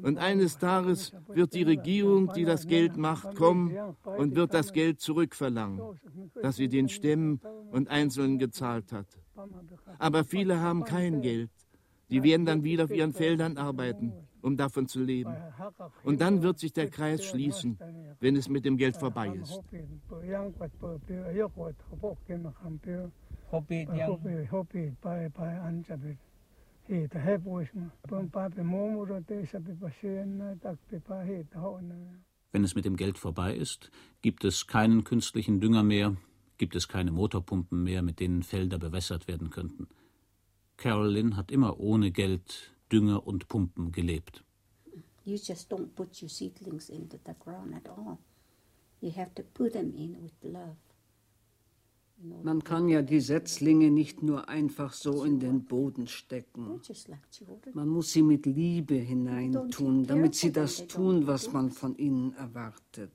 [0.03, 5.01] Und eines Tages wird die Regierung, die das Geld macht, kommen und wird das Geld
[5.01, 5.80] zurückverlangen,
[6.42, 7.40] das sie den Stämmen
[7.70, 9.07] und Einzelnen gezahlt hat.
[9.99, 11.51] Aber viele haben kein Geld.
[12.11, 15.34] Die werden dann wieder auf ihren Feldern arbeiten, um davon zu leben.
[16.03, 17.78] Und dann wird sich der Kreis schließen,
[18.20, 19.61] wenn es mit dem Geld vorbei ist.
[32.53, 33.90] Wenn es mit dem Geld vorbei ist,
[34.22, 36.16] gibt es keinen künstlichen Dünger mehr,
[36.59, 39.88] gibt es keine Motorpumpen mehr, mit denen Felder bewässert werden könnten.
[40.76, 44.45] Carolyn hat immer ohne Geld, Dünger und Pumpen gelebt.
[45.24, 48.18] You just don't put your seedlings into the ground at all.
[49.01, 50.76] You have to put them in with love.
[52.43, 56.81] Man kann ja die Setzlinge nicht nur einfach so in den Boden stecken.
[57.75, 63.11] Man muss sie mit Liebe hineintun, damit sie das tun, was man von ihnen erwartet.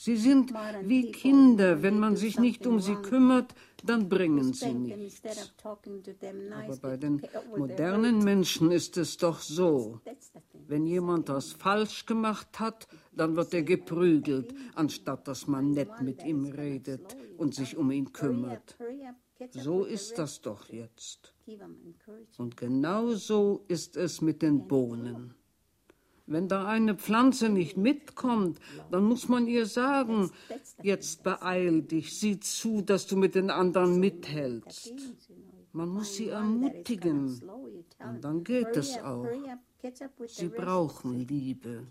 [0.00, 0.54] Sie sind
[0.84, 1.82] wie Kinder.
[1.82, 3.52] Wenn man sich nicht um sie kümmert,
[3.84, 5.22] dann bringen sie nichts.
[5.64, 7.20] Aber bei den
[7.56, 10.00] modernen Menschen ist es doch so.
[10.68, 12.86] Wenn jemand das falsch gemacht hat,
[13.18, 18.12] dann wird er geprügelt, anstatt dass man nett mit ihm redet und sich um ihn
[18.12, 18.76] kümmert.
[19.50, 21.34] So ist das doch jetzt.
[22.38, 25.34] Und genau so ist es mit den Bohnen.
[26.26, 28.58] Wenn da eine Pflanze nicht mitkommt,
[28.90, 30.30] dann muss man ihr sagen,
[30.82, 34.92] jetzt beeil dich, sieh zu, dass du mit den anderen mithältst.
[35.72, 37.40] Man muss sie ermutigen.
[37.98, 39.26] Und dann geht es auch.
[40.26, 41.86] Sie brauchen Liebe.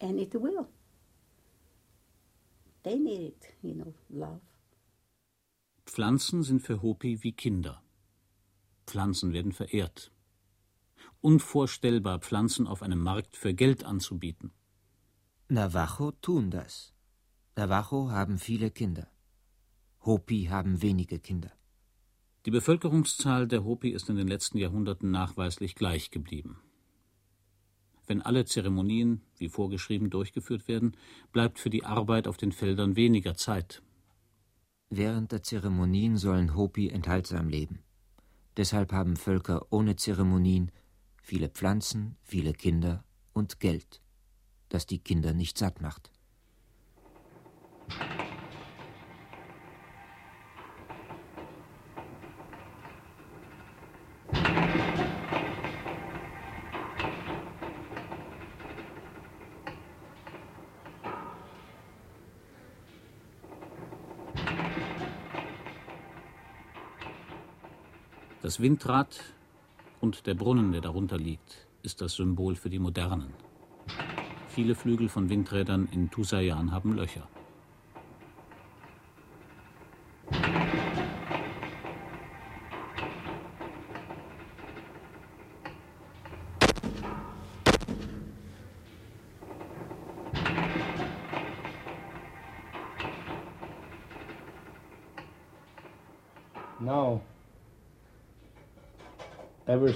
[0.00, 0.66] And it will.
[2.82, 4.40] They need it, you know, love.
[5.86, 7.82] Pflanzen sind für Hopi wie Kinder.
[8.86, 10.12] Pflanzen werden verehrt
[11.20, 14.52] unvorstellbar, Pflanzen auf einem Markt für Geld anzubieten.
[15.48, 16.92] Navajo tun das.
[17.56, 19.08] Navajo haben viele Kinder.
[20.04, 21.52] Hopi haben wenige Kinder.
[22.46, 26.60] Die Bevölkerungszahl der Hopi ist in den letzten Jahrhunderten nachweislich gleich geblieben.
[28.08, 30.96] Wenn alle Zeremonien wie vorgeschrieben durchgeführt werden,
[31.30, 33.82] bleibt für die Arbeit auf den Feldern weniger Zeit.
[34.88, 37.80] Während der Zeremonien sollen Hopi enthaltsam leben.
[38.56, 40.72] Deshalb haben Völker ohne Zeremonien
[41.22, 43.04] viele Pflanzen, viele Kinder
[43.34, 44.00] und Geld,
[44.70, 46.10] das die Kinder nicht satt macht.
[68.58, 69.20] Das Windrad
[70.00, 73.32] und der Brunnen, der darunter liegt, ist das Symbol für die Modernen.
[74.48, 77.28] Viele Flügel von Windrädern in Tusayan haben Löcher.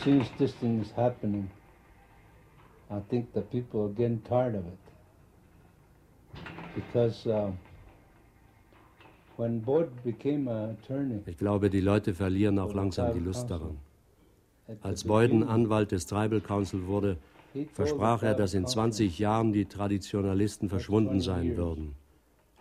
[0.05, 1.49] Since this thing is happening,
[2.91, 4.79] I think the people are getting tired of it.
[6.75, 7.51] Because uh,
[9.37, 13.79] when Boyd became an attorney, ich glaube, die Leute verlieren auch langsam die Lust daran.
[14.81, 17.19] Als Boyden Anwalt des Tribal Council wurde,
[17.75, 21.95] versprach er, dass in 20 Jahren die Traditionalisten verschwunden sein würden.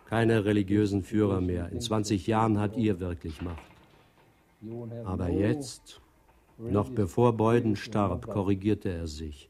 [0.08, 1.70] Keine religiösen Führer mehr.
[1.70, 3.64] In 20 Jahren hat ihr wirklich Macht.
[5.06, 6.01] Aber jetzt,
[6.70, 9.50] noch bevor Beuden starb, korrigierte er sich.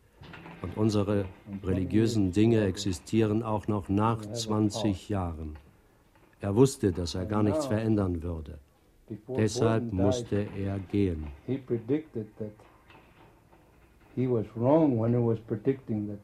[0.62, 1.26] Und unsere
[1.64, 5.58] religiösen Dinge existieren auch noch nach 20 Jahren.
[6.40, 8.60] Er wusste, dass er gar nichts verändern würde.
[9.28, 11.28] Deshalb musste er gehen.
[14.16, 16.20] He was wrong when he was predicting that.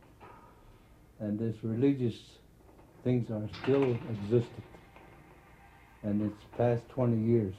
[1.19, 2.15] And these religious
[3.03, 4.63] things are still existed.
[6.03, 7.55] And it's past 20 years.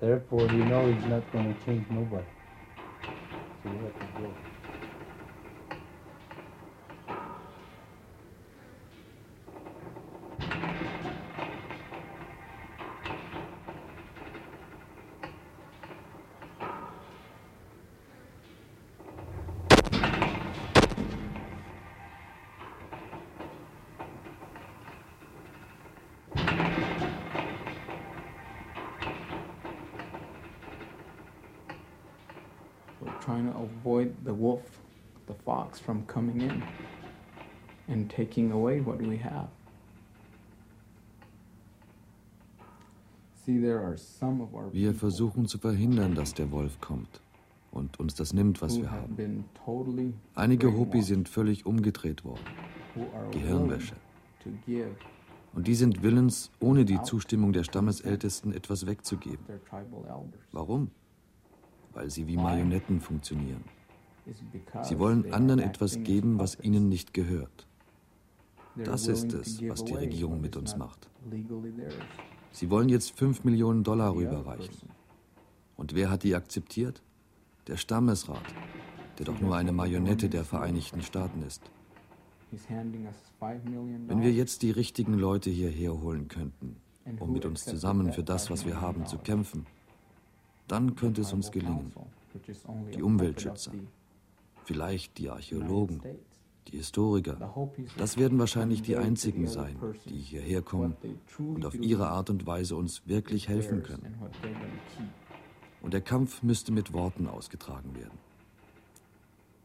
[0.00, 2.26] Therefore, you know he's not going to change nobody.
[3.62, 4.47] So you have to go.
[38.88, 39.48] What we have.
[44.72, 47.22] Wir versuchen zu verhindern, dass der Wolf kommt
[47.70, 49.44] und uns das nimmt, was wir haben.
[50.34, 52.44] Einige Hopi sind völlig umgedreht worden.
[53.30, 53.94] Gehirnwäsche.
[55.54, 59.44] Und die sind willens, ohne die Zustimmung der Stammesältesten etwas wegzugeben.
[60.52, 60.90] Warum?
[61.94, 63.64] Weil sie wie Marionetten funktionieren.
[64.82, 67.67] Sie wollen anderen etwas geben, was ihnen nicht gehört.
[68.84, 71.08] Das ist es, was die Regierung mit uns macht.
[72.52, 74.90] Sie wollen jetzt 5 Millionen Dollar rüberreichen.
[75.76, 77.02] Und wer hat die akzeptiert?
[77.66, 78.42] Der Stammesrat,
[79.18, 81.62] der doch nur eine Marionette der Vereinigten Staaten ist.
[82.50, 86.76] Wenn wir jetzt die richtigen Leute hierher holen könnten,
[87.18, 89.66] um mit uns zusammen für das, was wir haben, zu kämpfen,
[90.66, 91.92] dann könnte es uns gelingen.
[92.94, 93.72] Die Umweltschützer,
[94.64, 96.02] vielleicht die Archäologen,
[96.70, 97.54] die Historiker,
[97.96, 99.76] das werden wahrscheinlich die einzigen sein,
[100.06, 100.96] die hierher kommen
[101.38, 104.16] und auf ihre Art und Weise uns wirklich helfen können.
[105.80, 108.18] Und der Kampf müsste mit Worten ausgetragen werden.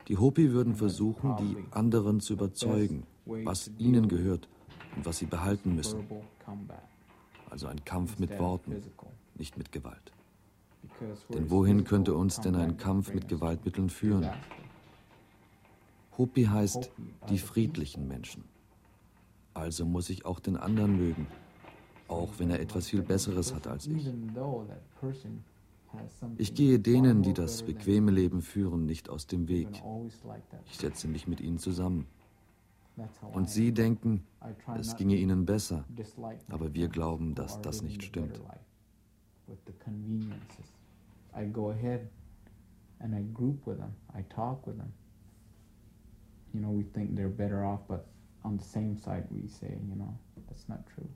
[0.08, 4.50] Die Hopi würden versuchen, die anderen zu überzeugen, was ihnen gehört
[4.96, 6.06] und was sie behalten müssen.
[7.50, 8.84] Also ein Kampf mit Worten,
[9.36, 10.12] nicht mit Gewalt.
[11.30, 14.30] Denn wohin könnte uns denn ein Kampf mit Gewaltmitteln führen?
[16.18, 16.92] Hopi heißt
[17.30, 18.44] die friedlichen Menschen.
[19.54, 21.28] Also muss ich auch den anderen mögen,
[22.08, 24.10] auch wenn er etwas viel Besseres hat als ich.
[26.38, 29.68] Ich gehe denen, die das bequeme Leben führen, nicht aus dem Weg.
[30.66, 32.08] Ich setze mich mit ihnen zusammen.
[33.32, 34.24] Und sie denken,
[34.78, 35.86] es ginge ihnen besser,
[36.50, 38.40] aber wir glauben, dass das nicht stimmt.
[41.36, 42.08] I go ahead
[43.00, 44.94] and I group with them, I talk with them.
[46.54, 48.06] You know, we think they're better off, but
[48.44, 50.18] on the same side we say, you know,
[50.48, 51.10] that's not true.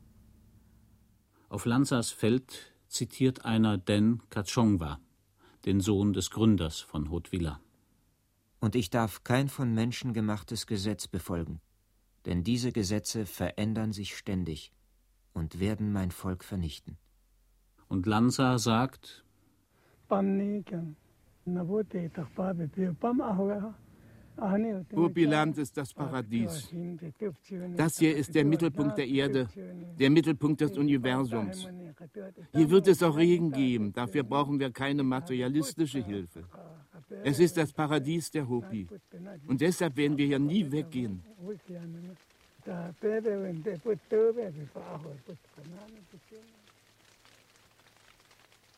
[1.49, 4.99] Auf Lanzas Feld zitiert einer Den Kachongwa,
[5.65, 7.61] den Sohn des Gründers von Haute-Villa.
[8.59, 11.61] Und ich darf kein von Menschen gemachtes Gesetz befolgen,
[12.26, 14.73] denn diese Gesetze verändern sich ständig
[15.34, 16.97] und werden mein Volk vernichten.
[17.88, 19.23] Und Lanza sagt,
[24.91, 26.69] Urbiland ist das Paradies.
[27.76, 29.47] Das hier ist der Mittelpunkt der Erde,
[29.99, 31.68] der Mittelpunkt des Universums.
[32.53, 36.43] Hier wird es auch Regen geben, dafür brauchen wir keine materialistische Hilfe.
[37.23, 38.88] Es ist das Paradies der Hopi.
[39.47, 41.23] Und deshalb werden wir hier nie weggehen.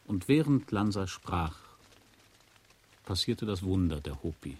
[0.07, 1.57] Und während Lanza sprach,
[3.06, 4.57] passierte das Wunder der Hopi.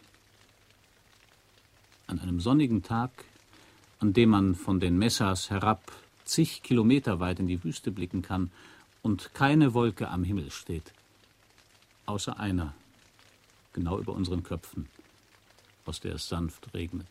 [2.10, 3.11] An einem sonnigen Tag,
[3.99, 5.91] an dem man von den Messas herab
[6.26, 8.49] zig Kilometer weit in die Wüste blicken kann
[9.03, 10.91] und keine Wolke am Himmel steht,
[12.07, 12.73] außer einer,
[13.73, 14.88] genau über unseren Köpfen,
[15.86, 17.06] aus der es sanft regnet.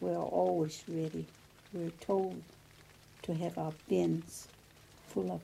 [0.00, 1.24] We are always ready.
[1.72, 2.36] We're told
[3.22, 4.46] to have our bins
[5.06, 5.40] full of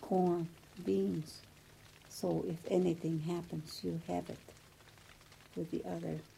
[0.00, 0.48] corn,
[0.86, 1.42] beans.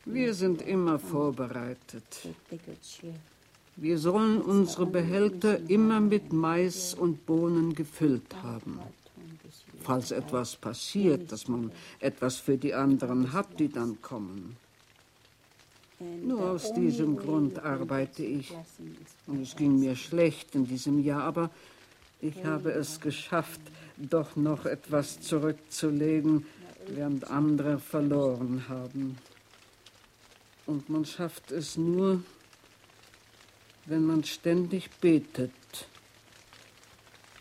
[0.04, 2.28] Wir sind immer vorbereitet.
[3.76, 8.80] Wir sollen unsere Behälter immer mit Mais und Bohnen gefüllt haben.
[9.82, 11.70] Falls etwas passiert, dass man
[12.00, 14.56] etwas für die anderen hat, die dann kommen.
[15.98, 18.54] Nur aus diesem Grund arbeite ich.
[19.26, 21.50] Und es ging mir schlecht in diesem Jahr, aber
[22.20, 23.60] ich habe es geschafft,
[23.96, 26.46] doch noch etwas zurückzulegen,
[26.88, 29.18] während andere verloren haben.
[30.66, 32.22] Und man schafft es nur,
[33.86, 35.52] wenn man ständig betet.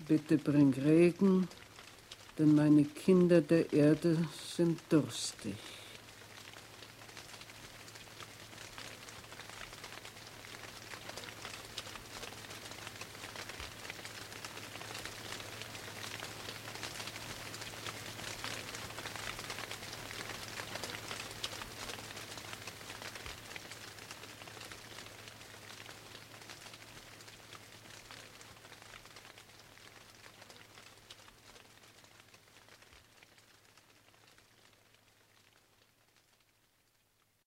[0.08, 1.48] Bitte bring Regen,
[2.38, 4.18] denn meine Kinder der Erde
[4.56, 5.56] sind durstig.